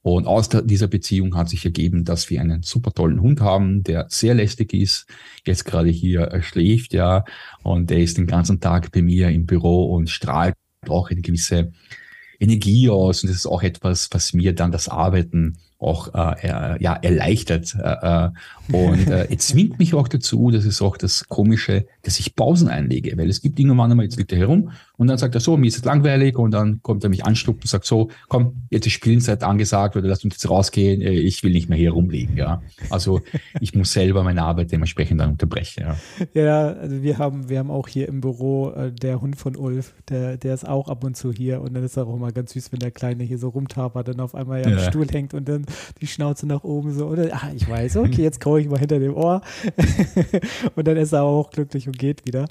Und 0.00 0.28
aus 0.28 0.48
dieser 0.48 0.86
Beziehung 0.86 1.34
hat 1.34 1.48
sich 1.48 1.64
ergeben, 1.64 2.04
dass 2.04 2.30
wir 2.30 2.40
einen 2.40 2.62
super 2.62 2.92
tollen 2.92 3.20
Hund 3.20 3.40
haben, 3.40 3.82
der 3.82 4.06
sehr 4.08 4.34
lästig 4.34 4.72
ist, 4.72 5.06
jetzt 5.44 5.64
gerade 5.64 5.88
hier 5.88 6.40
schläft, 6.42 6.92
ja, 6.92 7.24
und 7.64 7.90
der 7.90 7.98
ist 7.98 8.16
den 8.16 8.28
ganzen 8.28 8.60
Tag 8.60 8.92
bei 8.92 9.02
mir 9.02 9.30
im 9.30 9.46
Büro 9.46 9.92
und 9.96 10.08
strahlt 10.08 10.54
auch 10.88 11.10
eine 11.10 11.22
gewisse 11.22 11.72
Energie 12.38 12.88
aus. 12.90 13.22
Und 13.22 13.28
das 13.28 13.38
ist 13.38 13.46
auch 13.46 13.62
etwas, 13.62 14.08
was 14.12 14.32
mir 14.32 14.54
dann 14.54 14.72
das 14.72 14.88
Arbeiten 14.88 15.58
auch 15.86 16.14
äh, 16.14 16.82
ja, 16.82 16.94
erleichtert. 16.94 17.76
Äh, 17.82 18.26
äh, 18.26 18.30
und 18.72 19.08
äh, 19.08 19.28
es 19.34 19.48
zwingt 19.48 19.78
mich 19.78 19.94
auch 19.94 20.08
dazu, 20.08 20.50
das 20.50 20.64
ist 20.64 20.82
auch 20.82 20.96
das 20.96 21.28
Komische, 21.28 21.86
dass 22.02 22.18
ich 22.18 22.34
Pausen 22.34 22.68
einlege, 22.68 23.16
weil 23.16 23.28
es 23.28 23.40
gibt 23.40 23.58
irgendwann 23.58 23.90
einmal, 23.90 24.04
jetzt 24.04 24.16
liegt 24.16 24.32
er 24.32 24.38
herum 24.38 24.70
und 24.96 25.08
dann 25.08 25.18
sagt 25.18 25.34
er 25.34 25.40
so, 25.40 25.56
mir 25.56 25.68
ist 25.68 25.76
es 25.78 25.84
langweilig 25.84 26.36
und 26.38 26.52
dann 26.52 26.80
kommt 26.82 27.04
er 27.04 27.10
mich 27.10 27.24
anstuppt 27.24 27.62
und 27.62 27.68
sagt 27.68 27.84
so, 27.84 28.10
komm, 28.28 28.66
jetzt 28.70 28.86
ist 28.86 28.92
Spielenzeit 28.94 29.42
angesagt 29.42 29.96
oder 29.96 30.08
lass 30.08 30.24
uns 30.24 30.34
jetzt 30.34 30.48
rausgehen, 30.48 31.00
äh, 31.02 31.10
ich 31.12 31.42
will 31.42 31.52
nicht 31.52 31.68
mehr 31.68 31.78
hier 31.78 31.92
rumliegen. 31.92 32.36
Ja. 32.36 32.62
Also 32.90 33.20
ich 33.60 33.74
muss 33.74 33.92
selber 33.92 34.22
meine 34.22 34.42
Arbeit 34.42 34.72
dementsprechend 34.72 35.20
dann 35.20 35.30
unterbrechen. 35.30 35.84
Ja, 35.84 35.96
ja 36.34 36.66
also 36.72 37.02
wir 37.02 37.18
haben, 37.18 37.48
wir 37.48 37.58
haben 37.58 37.70
auch 37.70 37.88
hier 37.88 38.08
im 38.08 38.20
Büro 38.20 38.70
äh, 38.70 38.92
der 38.92 39.20
Hund 39.20 39.36
von 39.36 39.56
Ulf, 39.56 39.94
der, 40.08 40.36
der 40.36 40.54
ist 40.54 40.66
auch 40.66 40.88
ab 40.88 41.04
und 41.04 41.16
zu 41.16 41.32
hier 41.32 41.60
und 41.60 41.74
dann 41.74 41.84
ist 41.84 41.96
er 41.96 42.06
auch 42.06 42.16
immer 42.16 42.32
ganz 42.32 42.52
süß, 42.52 42.72
wenn 42.72 42.80
der 42.80 42.90
Kleine 42.90 43.24
hier 43.24 43.38
so 43.38 43.48
rumtapert 43.50 44.08
und 44.08 44.20
auf 44.20 44.34
einmal 44.34 44.62
ja, 44.62 44.70
ja. 44.70 44.76
am 44.76 44.82
Stuhl 44.82 45.06
hängt 45.08 45.34
und 45.34 45.48
dann 45.48 45.66
die 46.00 46.06
Schnauze 46.06 46.46
nach 46.46 46.64
oben 46.64 46.92
so, 46.92 47.06
oder, 47.06 47.28
ach, 47.32 47.52
ich 47.54 47.68
weiß, 47.68 47.96
okay, 47.98 48.22
jetzt 48.22 48.40
graue 48.40 48.60
ich 48.60 48.68
mal 48.68 48.78
hinter 48.78 48.98
dem 48.98 49.14
Ohr 49.14 49.40
und 50.76 50.86
dann 50.86 50.96
ist 50.96 51.12
er 51.12 51.22
auch 51.22 51.50
glücklich 51.50 51.86
und 51.86 51.98
geht 51.98 52.26
wieder. 52.26 52.46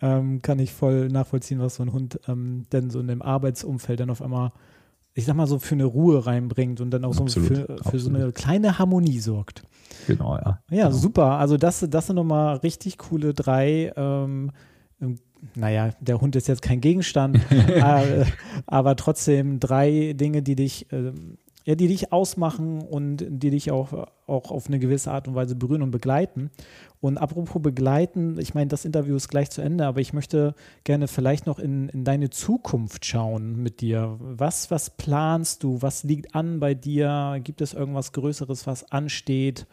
Ähm, 0.00 0.42
kann 0.42 0.58
ich 0.58 0.72
voll 0.72 1.08
nachvollziehen, 1.08 1.60
was 1.60 1.76
so 1.76 1.82
ein 1.82 1.92
Hund 1.92 2.20
ähm, 2.28 2.64
denn 2.72 2.90
so 2.90 3.00
in 3.00 3.08
dem 3.08 3.22
Arbeitsumfeld 3.22 4.00
dann 4.00 4.10
auf 4.10 4.22
einmal, 4.22 4.52
ich 5.14 5.24
sag 5.24 5.36
mal 5.36 5.46
so, 5.46 5.58
für 5.58 5.74
eine 5.74 5.84
Ruhe 5.84 6.26
reinbringt 6.26 6.80
und 6.80 6.90
dann 6.90 7.04
auch 7.04 7.18
absolut, 7.18 7.30
so 7.32 7.42
für, 7.42 7.76
für 7.90 7.98
so 7.98 8.10
eine 8.10 8.32
kleine 8.32 8.78
Harmonie 8.78 9.20
sorgt. 9.20 9.62
Genau, 10.06 10.36
ja. 10.36 10.60
Ja, 10.70 10.86
genau. 10.86 10.90
super. 10.96 11.38
Also 11.38 11.56
das, 11.56 11.84
das 11.88 12.06
sind 12.06 12.16
nochmal 12.16 12.56
richtig 12.56 12.98
coole 12.98 13.34
drei 13.34 13.92
ähm, 13.96 14.50
ähm 15.00 15.18
naja, 15.54 15.92
der 16.00 16.20
Hund 16.20 16.36
ist 16.36 16.48
jetzt 16.48 16.62
kein 16.62 16.80
Gegenstand, 16.80 17.40
äh, 17.50 18.24
aber 18.66 18.96
trotzdem 18.96 19.58
drei 19.58 20.12
Dinge, 20.14 20.42
die 20.42 20.54
dich 20.54 20.92
äh, 20.92 21.12
ja, 21.64 21.74
die 21.74 21.88
dich 21.88 22.12
ausmachen 22.12 22.80
und 22.80 23.24
die 23.28 23.50
dich 23.50 23.70
auch, 23.70 24.08
auch 24.26 24.50
auf 24.50 24.66
eine 24.68 24.78
gewisse 24.78 25.10
Art 25.10 25.28
und 25.28 25.34
Weise 25.34 25.54
berühren 25.54 25.82
und 25.82 25.90
begleiten. 25.90 26.50
Und 27.00 27.18
apropos 27.18 27.60
begleiten, 27.60 28.38
ich 28.38 28.54
meine, 28.54 28.68
das 28.68 28.84
Interview 28.84 29.16
ist 29.16 29.28
gleich 29.28 29.50
zu 29.50 29.60
Ende, 29.60 29.86
aber 29.86 30.00
ich 30.00 30.12
möchte 30.12 30.54
gerne 30.84 31.08
vielleicht 31.08 31.46
noch 31.46 31.58
in, 31.58 31.88
in 31.90 32.04
deine 32.04 32.30
Zukunft 32.30 33.04
schauen 33.04 33.62
mit 33.62 33.80
dir. 33.80 34.16
Was, 34.20 34.70
was 34.70 34.96
planst 34.96 35.62
du? 35.62 35.82
Was 35.82 36.02
liegt 36.04 36.34
an 36.34 36.60
bei 36.60 36.74
dir? 36.74 37.40
Gibt 37.42 37.60
es 37.60 37.74
irgendwas 37.74 38.12
Größeres, 38.12 38.66
was 38.66 38.90
ansteht? 38.90 39.66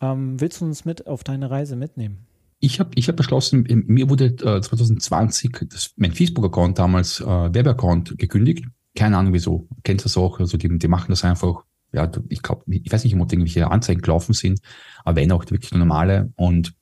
Ähm, 0.00 0.40
willst 0.40 0.60
du 0.60 0.66
uns 0.66 0.84
mit 0.84 1.06
auf 1.06 1.24
deine 1.24 1.50
Reise 1.50 1.76
mitnehmen? 1.76 2.26
Ich 2.60 2.80
habe 2.80 2.90
ich 2.94 3.08
hab 3.08 3.16
beschlossen, 3.16 3.66
mir 3.86 4.08
wurde 4.08 4.26
äh, 4.26 4.60
2020 4.60 5.66
das, 5.70 5.92
mein 5.96 6.12
Facebook-Account 6.12 6.78
damals, 6.78 7.20
äh, 7.20 7.24
Werbeaccount, 7.26 8.16
gekündigt 8.18 8.64
keine 8.94 9.16
Ahnung 9.18 9.32
wieso. 9.32 9.68
Kennst 9.82 10.04
du 10.04 10.08
das 10.08 10.16
auch? 10.16 10.40
Also 10.40 10.56
die, 10.56 10.78
die 10.78 10.88
machen 10.88 11.10
das 11.10 11.24
einfach, 11.24 11.64
ja, 11.92 12.10
ich 12.28 12.42
glaube, 12.42 12.64
ich 12.68 12.92
weiß 12.92 13.04
nicht, 13.04 13.14
ob 13.16 13.32
irgendwelche 13.32 13.70
Anzeigen 13.70 14.02
gelaufen 14.02 14.32
sind, 14.32 14.60
aber 15.04 15.16
wenn 15.16 15.32
auch 15.32 15.50
wirklich 15.50 15.72
normale. 15.72 16.32
Und 16.36 16.74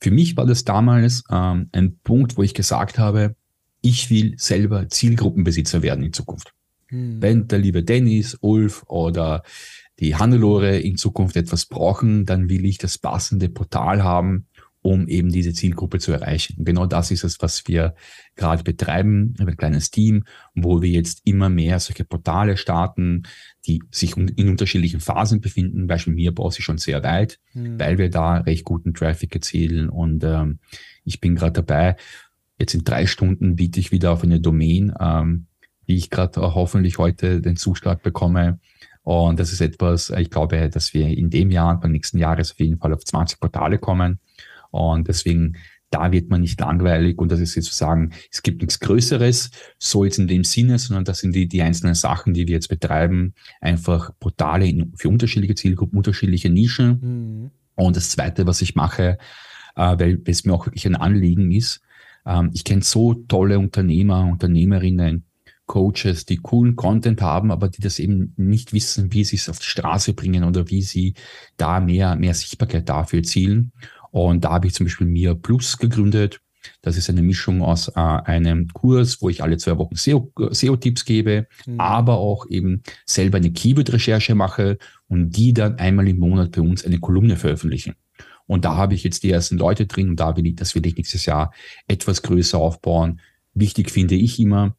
für 0.00 0.10
mich 0.10 0.36
war 0.36 0.46
das 0.46 0.64
damals 0.64 1.24
ähm, 1.30 1.68
ein 1.72 1.98
Punkt, 2.04 2.36
wo 2.36 2.42
ich 2.42 2.54
gesagt 2.54 2.98
habe, 2.98 3.34
ich 3.80 4.10
will 4.10 4.34
selber 4.38 4.88
Zielgruppenbesitzer 4.88 5.82
werden 5.82 6.04
in 6.04 6.12
Zukunft. 6.12 6.52
Hm. 6.88 7.20
Wenn 7.20 7.48
der 7.48 7.58
liebe 7.58 7.82
Dennis, 7.82 8.36
Ulf 8.40 8.84
oder 8.86 9.42
die 9.98 10.16
Hannelore 10.16 10.78
in 10.78 10.96
Zukunft 10.96 11.36
etwas 11.36 11.66
brauchen, 11.66 12.24
dann 12.24 12.48
will 12.48 12.64
ich 12.64 12.78
das 12.78 12.98
passende 12.98 13.48
Portal 13.48 14.02
haben, 14.02 14.46
um 14.82 15.08
eben 15.08 15.30
diese 15.30 15.52
Zielgruppe 15.52 15.98
zu 15.98 16.12
erreichen. 16.12 16.56
Und 16.58 16.64
genau 16.64 16.86
das 16.86 17.10
ist 17.10 17.24
es, 17.24 17.40
was 17.40 17.66
wir 17.66 17.94
gerade 18.36 18.62
betreiben, 18.62 19.34
ein 19.38 19.56
kleines 19.56 19.90
Team, 19.90 20.24
wo 20.54 20.82
wir 20.82 20.90
jetzt 20.90 21.22
immer 21.24 21.48
mehr 21.48 21.80
solche 21.80 22.04
Portale 22.04 22.56
starten, 22.56 23.24
die 23.66 23.82
sich 23.90 24.16
in 24.16 24.48
unterschiedlichen 24.48 25.00
Phasen 25.00 25.40
befinden. 25.40 25.86
Beispiel 25.86 26.14
mir 26.14 26.32
Boss 26.32 26.58
ist 26.58 26.64
schon 26.64 26.78
sehr 26.78 27.02
weit, 27.02 27.38
mhm. 27.54 27.78
weil 27.78 27.98
wir 27.98 28.10
da 28.10 28.38
recht 28.38 28.64
guten 28.64 28.94
Traffic 28.94 29.34
erzielen. 29.34 29.88
Und 29.88 30.22
ähm, 30.24 30.60
ich 31.04 31.20
bin 31.20 31.34
gerade 31.34 31.62
dabei, 31.62 31.96
jetzt 32.58 32.74
in 32.74 32.84
drei 32.84 33.06
Stunden 33.06 33.56
biete 33.56 33.80
ich 33.80 33.92
wieder 33.92 34.12
auf 34.12 34.22
eine 34.22 34.40
Domain, 34.40 34.92
ähm, 35.00 35.46
die 35.88 35.96
ich 35.96 36.10
gerade 36.10 36.40
hoffentlich 36.40 36.98
heute 36.98 37.40
den 37.40 37.56
Zuschlag 37.56 38.02
bekomme. 38.02 38.60
Und 39.02 39.40
das 39.40 39.52
ist 39.52 39.62
etwas, 39.62 40.10
ich 40.10 40.30
glaube, 40.30 40.68
dass 40.68 40.92
wir 40.92 41.08
in 41.08 41.30
dem 41.30 41.50
Jahr, 41.50 41.80
beim 41.80 41.92
nächsten 41.92 42.18
Jahres 42.18 42.52
auf 42.52 42.60
jeden 42.60 42.78
Fall 42.78 42.92
auf 42.92 43.04
20 43.04 43.40
Portale 43.40 43.78
kommen. 43.78 44.20
Und 44.70 45.08
deswegen, 45.08 45.56
da 45.90 46.12
wird 46.12 46.28
man 46.28 46.42
nicht 46.42 46.60
langweilig 46.60 47.18
und 47.18 47.32
das 47.32 47.40
ist 47.40 47.54
sozusagen, 47.54 48.12
es 48.30 48.42
gibt 48.42 48.60
nichts 48.60 48.78
Größeres, 48.80 49.50
so 49.78 50.04
jetzt 50.04 50.18
in 50.18 50.28
dem 50.28 50.44
Sinne, 50.44 50.78
sondern 50.78 51.04
das 51.04 51.20
sind 51.20 51.34
die, 51.34 51.48
die 51.48 51.62
einzelnen 51.62 51.94
Sachen, 51.94 52.34
die 52.34 52.46
wir 52.46 52.54
jetzt 52.54 52.68
betreiben, 52.68 53.34
einfach 53.60 54.10
Portale 54.20 54.86
für 54.96 55.08
unterschiedliche 55.08 55.54
Zielgruppen, 55.54 55.96
unterschiedliche 55.96 56.50
Nischen. 56.50 57.00
Mhm. 57.00 57.50
Und 57.74 57.96
das 57.96 58.10
Zweite, 58.10 58.46
was 58.46 58.60
ich 58.60 58.74
mache, 58.74 59.18
äh, 59.76 59.98
weil 59.98 60.20
es 60.26 60.44
mir 60.44 60.52
auch 60.52 60.66
wirklich 60.66 60.86
ein 60.86 60.96
Anliegen 60.96 61.50
ist, 61.50 61.80
ähm, 62.26 62.50
ich 62.52 62.64
kenne 62.64 62.82
so 62.82 63.14
tolle 63.14 63.58
Unternehmer, 63.58 64.26
Unternehmerinnen, 64.26 65.24
Coaches, 65.68 66.24
die 66.24 66.38
coolen 66.38 66.76
Content 66.76 67.20
haben, 67.20 67.52
aber 67.52 67.68
die 67.68 67.82
das 67.82 67.98
eben 67.98 68.32
nicht 68.36 68.72
wissen, 68.72 69.12
wie 69.12 69.22
sie 69.22 69.36
es 69.36 69.48
auf 69.48 69.58
die 69.58 69.66
Straße 69.66 70.14
bringen 70.14 70.42
oder 70.42 70.68
wie 70.68 70.82
sie 70.82 71.14
da 71.56 71.78
mehr, 71.78 72.16
mehr 72.16 72.34
Sichtbarkeit 72.34 72.88
dafür 72.88 73.20
erzielen. 73.20 73.72
Und 74.10 74.44
da 74.44 74.50
habe 74.50 74.66
ich 74.66 74.74
zum 74.74 74.86
Beispiel 74.86 75.06
Mia 75.06 75.34
Plus 75.34 75.78
gegründet. 75.78 76.40
Das 76.82 76.96
ist 76.96 77.08
eine 77.08 77.22
Mischung 77.22 77.62
aus 77.62 77.88
äh, 77.88 77.92
einem 77.94 78.68
Kurs, 78.68 79.22
wo 79.22 79.28
ich 79.28 79.42
alle 79.42 79.56
zwei 79.56 79.78
Wochen 79.78 79.96
SEO-Tipps 79.96 81.04
gebe, 81.04 81.46
mhm. 81.66 81.80
aber 81.80 82.18
auch 82.18 82.48
eben 82.48 82.82
selber 83.06 83.38
eine 83.38 83.52
Keyword-Recherche 83.52 84.34
mache 84.34 84.78
und 85.08 85.30
die 85.30 85.52
dann 85.52 85.78
einmal 85.78 86.08
im 86.08 86.18
Monat 86.18 86.52
bei 86.52 86.60
uns 86.60 86.84
eine 86.84 86.98
Kolumne 86.98 87.36
veröffentlichen. 87.36 87.94
Und 88.46 88.64
da 88.64 88.76
habe 88.76 88.94
ich 88.94 89.04
jetzt 89.04 89.22
die 89.22 89.30
ersten 89.30 89.58
Leute 89.58 89.86
drin 89.86 90.10
und 90.10 90.20
da 90.20 90.36
will 90.36 90.46
ich, 90.46 90.56
das 90.56 90.74
will 90.74 90.86
ich 90.86 90.96
nächstes 90.96 91.26
Jahr 91.26 91.52
etwas 91.86 92.22
größer 92.22 92.58
aufbauen. 92.58 93.20
Wichtig 93.54 93.90
finde 93.90 94.14
ich 94.14 94.40
immer, 94.40 94.74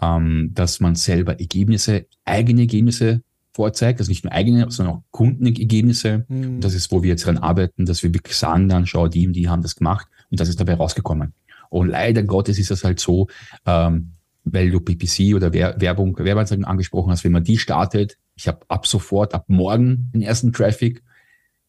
ähm, 0.00 0.50
dass 0.52 0.80
man 0.80 0.94
selber 0.94 1.40
Ergebnisse, 1.40 2.06
eigene 2.24 2.62
Ergebnisse 2.62 3.22
vorzeigt, 3.56 3.98
also 4.00 4.10
nicht 4.10 4.24
nur 4.24 4.32
eigene, 4.32 4.70
sondern 4.70 4.96
auch 4.96 5.02
Kundenergebnisse. 5.10 6.26
Mhm. 6.28 6.56
Und 6.56 6.60
das 6.60 6.74
ist, 6.74 6.92
wo 6.92 7.02
wir 7.02 7.10
jetzt 7.10 7.24
daran 7.24 7.38
arbeiten, 7.38 7.86
dass 7.86 8.02
wir 8.02 8.12
wirklich 8.12 8.36
sagen 8.36 8.68
dann, 8.68 8.86
schau, 8.86 9.08
die 9.08 9.26
und 9.26 9.32
die 9.32 9.48
haben 9.48 9.62
das 9.62 9.76
gemacht 9.76 10.06
und 10.30 10.38
das 10.38 10.48
ist 10.48 10.60
dabei 10.60 10.74
rausgekommen. 10.74 11.32
Und 11.70 11.88
leider 11.88 12.22
Gottes 12.22 12.58
ist 12.58 12.70
das 12.70 12.84
halt 12.84 13.00
so, 13.00 13.28
ähm, 13.64 14.12
weil 14.44 14.70
du 14.70 14.80
PPC 14.80 15.34
oder 15.34 15.52
Werbung, 15.52 16.16
Werbeanzeigen 16.18 16.64
angesprochen 16.64 17.10
hast, 17.10 17.24
wenn 17.24 17.32
man 17.32 17.42
die 17.42 17.58
startet, 17.58 18.18
ich 18.36 18.46
habe 18.46 18.60
ab 18.68 18.86
sofort, 18.86 19.34
ab 19.34 19.46
morgen 19.48 20.10
den 20.14 20.22
ersten 20.22 20.52
Traffic. 20.52 21.02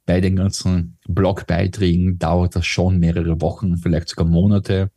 Bei 0.06 0.22
den 0.22 0.36
ganzen 0.36 0.98
Blogbeiträgen 1.08 2.20
dauert 2.20 2.56
das 2.56 2.66
schon 2.66 3.00
mehrere 3.00 3.42
Wochen, 3.42 3.78
vielleicht 3.78 4.10
sogar 4.10 4.26
Monate. 4.26 4.92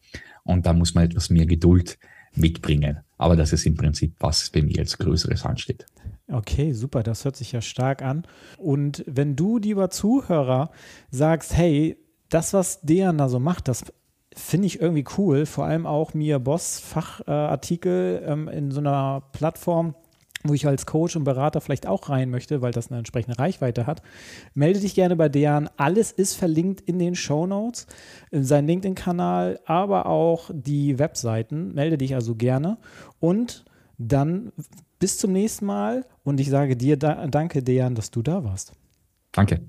Und 0.44 0.66
da 0.66 0.72
muss 0.72 0.94
man 0.94 1.04
etwas 1.04 1.30
mehr 1.30 1.46
Geduld 1.46 1.98
mitbringen. 2.34 2.98
Aber 3.16 3.36
das 3.36 3.52
ist 3.52 3.66
im 3.66 3.76
Prinzip, 3.76 4.14
was 4.18 4.50
bei 4.50 4.62
mir 4.62 4.78
als 4.78 4.98
Größeres 4.98 5.44
ansteht. 5.44 5.86
Okay, 6.32 6.72
super, 6.72 7.02
das 7.02 7.24
hört 7.24 7.36
sich 7.36 7.52
ja 7.52 7.60
stark 7.60 8.02
an. 8.02 8.24
Und 8.58 9.04
wenn 9.06 9.36
du, 9.36 9.58
lieber 9.58 9.90
Zuhörer, 9.90 10.70
sagst, 11.10 11.56
hey, 11.56 11.96
das, 12.28 12.52
was 12.52 12.80
Dejan 12.82 13.18
da 13.18 13.28
so 13.28 13.40
macht, 13.40 13.68
das 13.68 13.84
finde 14.34 14.66
ich 14.66 14.80
irgendwie 14.80 15.04
cool, 15.18 15.44
vor 15.44 15.64
allem 15.64 15.86
auch 15.86 16.14
mir 16.14 16.38
Boss-Fachartikel 16.38 18.22
ähm, 18.24 18.48
in 18.48 18.70
so 18.70 18.78
einer 18.78 19.24
Plattform, 19.32 19.96
wo 20.44 20.54
ich 20.54 20.66
als 20.66 20.86
Coach 20.86 21.16
und 21.16 21.24
Berater 21.24 21.60
vielleicht 21.60 21.86
auch 21.86 22.08
rein 22.08 22.30
möchte, 22.30 22.62
weil 22.62 22.70
das 22.70 22.88
eine 22.88 22.98
entsprechende 22.98 23.38
Reichweite 23.38 23.86
hat, 23.86 24.02
melde 24.54 24.80
dich 24.80 24.94
gerne 24.94 25.16
bei 25.16 25.28
Dejan. 25.28 25.68
Alles 25.76 26.12
ist 26.12 26.34
verlinkt 26.34 26.80
in 26.80 26.98
den 26.98 27.14
Show 27.16 27.46
Notes, 27.46 27.86
sein 28.30 28.66
LinkedIn-Kanal, 28.66 29.60
aber 29.66 30.06
auch 30.06 30.50
die 30.54 30.98
Webseiten. 30.98 31.74
Melde 31.74 31.98
dich 31.98 32.14
also 32.14 32.36
gerne. 32.36 32.78
Und 33.18 33.64
dann 33.98 34.52
bis 35.00 35.18
zum 35.18 35.32
nächsten 35.32 35.66
Mal 35.66 36.06
und 36.22 36.38
ich 36.38 36.48
sage 36.48 36.76
dir 36.76 36.96
da, 36.96 37.26
danke, 37.26 37.64
Dejan, 37.64 37.96
dass 37.96 38.12
du 38.12 38.22
da 38.22 38.44
warst. 38.44 38.72
Danke. 39.32 39.68